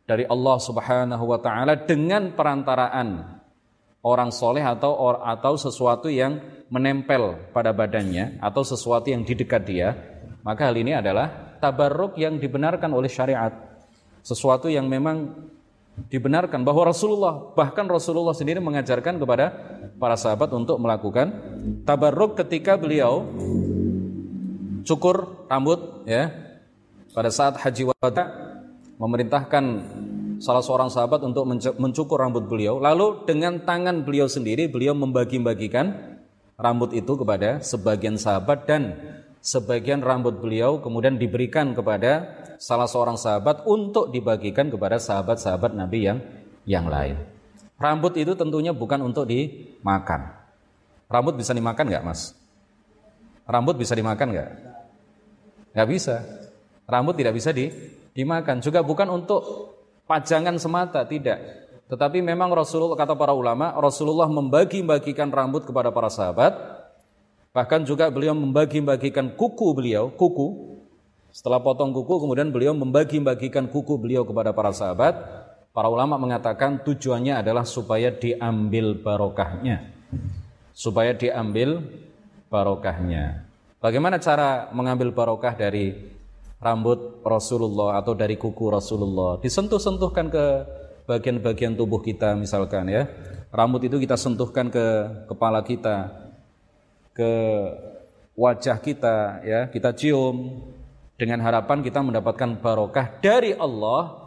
dari 0.04 0.28
Allah 0.28 0.56
Subhanahu 0.60 1.24
wa 1.24 1.38
taala 1.40 1.80
dengan 1.80 2.32
perantaraan 2.36 3.40
orang 4.02 4.34
soleh 4.34 4.62
atau 4.62 4.92
or, 4.94 5.22
atau 5.22 5.54
sesuatu 5.54 6.10
yang 6.10 6.42
menempel 6.68 7.38
pada 7.54 7.70
badannya 7.70 8.42
atau 8.42 8.66
sesuatu 8.66 9.08
yang 9.08 9.22
di 9.22 9.34
dekat 9.38 9.62
dia 9.62 9.94
maka 10.42 10.66
hal 10.68 10.74
ini 10.74 10.92
adalah 10.92 11.56
tabarruk 11.62 12.18
yang 12.18 12.42
dibenarkan 12.42 12.90
oleh 12.90 13.06
syariat. 13.06 13.54
Sesuatu 14.26 14.66
yang 14.66 14.90
memang 14.90 15.30
dibenarkan 16.10 16.66
bahwa 16.66 16.90
Rasulullah 16.90 17.54
bahkan 17.54 17.86
Rasulullah 17.86 18.34
sendiri 18.34 18.58
mengajarkan 18.58 19.22
kepada 19.22 19.54
para 19.98 20.18
sahabat 20.18 20.50
untuk 20.50 20.82
melakukan 20.82 21.30
tabarruk 21.86 22.34
ketika 22.42 22.74
beliau 22.74 23.22
cukur 24.82 25.46
rambut 25.46 26.02
ya. 26.06 26.30
Pada 27.12 27.28
saat 27.28 27.60
haji 27.60 27.92
wada 27.92 28.24
memerintahkan 28.96 29.64
salah 30.42 30.58
seorang 30.58 30.90
sahabat 30.90 31.22
untuk 31.22 31.46
mencukur 31.78 32.18
rambut 32.18 32.50
beliau 32.50 32.82
lalu 32.82 33.22
dengan 33.30 33.62
tangan 33.62 34.02
beliau 34.02 34.26
sendiri 34.26 34.66
beliau 34.66 34.90
membagi-bagikan 34.98 36.18
rambut 36.58 36.90
itu 36.98 37.14
kepada 37.14 37.62
sebagian 37.62 38.18
sahabat 38.18 38.66
dan 38.66 38.98
sebagian 39.38 40.02
rambut 40.02 40.42
beliau 40.42 40.82
kemudian 40.82 41.14
diberikan 41.14 41.78
kepada 41.78 42.42
salah 42.62 42.86
seorang 42.86 43.18
sahabat 43.18 43.66
untuk 43.66 44.14
dibagikan 44.14 44.70
kepada 44.70 45.02
sahabat-sahabat 45.02 45.74
Nabi 45.74 46.06
yang 46.06 46.18
yang 46.62 46.86
lain. 46.86 47.18
Rambut 47.74 48.14
itu 48.14 48.38
tentunya 48.38 48.70
bukan 48.70 49.02
untuk 49.02 49.26
dimakan. 49.26 50.30
Rambut 51.10 51.34
bisa 51.34 51.50
dimakan 51.50 51.90
nggak, 51.90 52.04
Mas? 52.06 52.38
Rambut 53.42 53.74
bisa 53.74 53.98
dimakan 53.98 54.30
nggak? 54.30 54.50
Nggak 55.74 55.88
bisa. 55.90 56.22
Rambut 56.86 57.18
tidak 57.18 57.34
bisa 57.34 57.50
di, 57.50 57.66
dimakan. 58.14 58.62
Juga 58.62 58.86
bukan 58.86 59.10
untuk 59.10 59.42
pajangan 60.06 60.56
semata, 60.58 61.02
tidak. 61.06 61.38
Tetapi 61.90 62.24
memang 62.24 62.48
Rasulullah 62.54 62.96
kata 62.96 63.12
para 63.12 63.36
ulama, 63.36 63.74
Rasulullah 63.76 64.30
membagi-bagikan 64.30 65.28
rambut 65.28 65.68
kepada 65.68 65.92
para 65.92 66.08
sahabat. 66.08 66.56
Bahkan 67.52 67.84
juga 67.84 68.08
beliau 68.08 68.32
membagi-bagikan 68.32 69.36
kuku 69.36 69.68
beliau, 69.76 70.08
kuku 70.08 70.72
setelah 71.32 71.64
potong 71.64 71.96
kuku 71.96 72.28
kemudian 72.28 72.52
beliau 72.52 72.76
membagi-bagikan 72.76 73.64
kuku 73.64 73.96
beliau 73.96 74.20
kepada 74.28 74.52
para 74.52 74.68
sahabat. 74.68 75.16
Para 75.72 75.88
ulama 75.88 76.20
mengatakan 76.20 76.84
tujuannya 76.84 77.40
adalah 77.40 77.64
supaya 77.64 78.12
diambil 78.12 78.92
barokahnya. 79.00 79.88
Supaya 80.76 81.16
diambil 81.16 81.80
barokahnya. 82.52 83.48
Bagaimana 83.80 84.20
cara 84.20 84.68
mengambil 84.76 85.08
barokah 85.16 85.56
dari 85.56 85.96
rambut 86.62 87.20
Rasulullah 87.26 87.98
atau 87.98 88.14
dari 88.14 88.38
kuku 88.38 88.70
Rasulullah? 88.70 89.42
Disentuh-sentuhkan 89.42 90.30
ke 90.30 90.44
bagian-bagian 91.10 91.74
tubuh 91.74 91.98
kita 91.98 92.38
misalkan 92.38 92.86
ya. 92.88 93.10
Rambut 93.52 93.84
itu 93.84 94.00
kita 94.00 94.16
sentuhkan 94.16 94.72
ke 94.72 94.86
kepala 95.28 95.60
kita, 95.60 96.08
ke 97.12 97.32
wajah 98.32 98.80
kita 98.80 99.44
ya, 99.44 99.60
kita 99.68 99.92
cium, 99.92 100.64
dengan 101.20 101.44
harapan 101.44 101.84
kita 101.84 102.00
mendapatkan 102.00 102.56
barokah 102.64 103.20
dari 103.20 103.52
Allah 103.52 104.22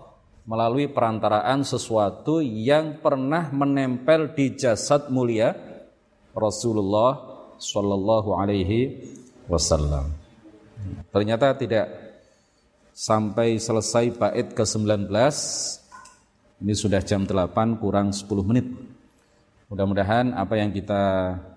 melalui 0.46 0.86
perantaraan 0.86 1.66
sesuatu 1.66 2.38
yang 2.40 3.02
pernah 3.02 3.50
menempel 3.50 4.30
di 4.38 4.54
jasad 4.54 5.10
mulia 5.10 5.58
Rasulullah 6.38 7.18
Shallallahu 7.58 8.30
Alaihi 8.38 9.10
Wasallam. 9.50 10.14
Ternyata 11.10 11.58
tidak 11.58 12.05
sampai 12.96 13.60
selesai 13.60 14.16
bait 14.16 14.56
ke-19 14.56 15.12
ini 16.64 16.74
sudah 16.74 17.04
jam 17.04 17.28
8 17.28 17.84
kurang 17.84 18.16
10 18.16 18.24
menit. 18.48 18.72
Mudah-mudahan 19.68 20.32
apa 20.32 20.56
yang 20.56 20.72
kita 20.72 21.02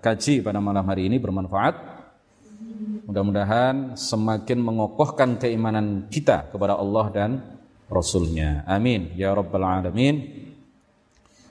kaji 0.03 0.43
pada 0.43 0.59
malam 0.59 0.83
hari 0.83 1.07
ini 1.07 1.15
bermanfaat 1.15 1.99
Mudah-mudahan 3.09 3.97
semakin 3.97 4.61
mengokohkan 4.61 5.41
keimanan 5.41 6.05
kita 6.13 6.45
kepada 6.53 6.77
Allah 6.77 7.09
dan 7.09 7.31
Rasulnya. 7.89 8.61
Amin. 8.69 9.09
Ya 9.17 9.33
Rabbal 9.33 9.65
Alamin. 9.65 10.45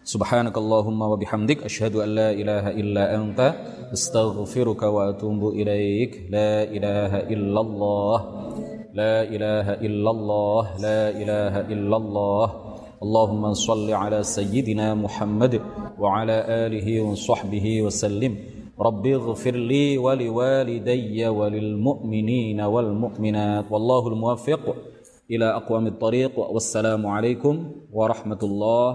Subhanakallahumma 0.07 1.11
wa 1.11 1.19
bihamdik 1.19 1.67
asyhadu 1.67 2.07
an 2.07 2.15
la 2.15 2.31
ilaha 2.31 2.71
illa 2.79 3.11
anta 3.11 3.59
astaghfiruka 3.91 4.87
wa 4.87 5.11
atubu 5.11 5.51
ilaik. 5.59 6.31
La 6.31 6.63
ilaha 6.63 7.27
illallah. 7.27 8.19
لا 8.99 9.23
إله 9.23 9.67
إلا 9.87 10.11
الله 10.11 10.63
لا 10.83 11.03
إله 11.23 11.55
إلا 11.75 11.97
الله. 11.97 12.47
اللهم 13.03 13.43
صل 13.55 13.89
على 13.91 14.23
سيدنا 14.23 14.95
محمد 14.95 15.61
وعلى 16.03 16.37
آله 16.67 16.89
وصحبه 17.01 17.83
وسلم. 17.83 18.33
رب 18.81 19.07
اغفر 19.07 19.55
لي 19.55 19.99
ولوالدي 19.99 21.29
وللمؤمنين 21.29 22.61
والمؤمنات. 22.61 23.65
والله 23.71 24.09
الموفق 24.09 24.65
إلى 25.31 25.47
أقوام 25.61 25.87
الطريق. 25.87 26.35
والسلام 26.55 27.07
عليكم 27.07 27.55
ورحمة 27.93 28.43
الله 28.43 28.89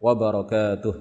وبركاته. 0.00 0.94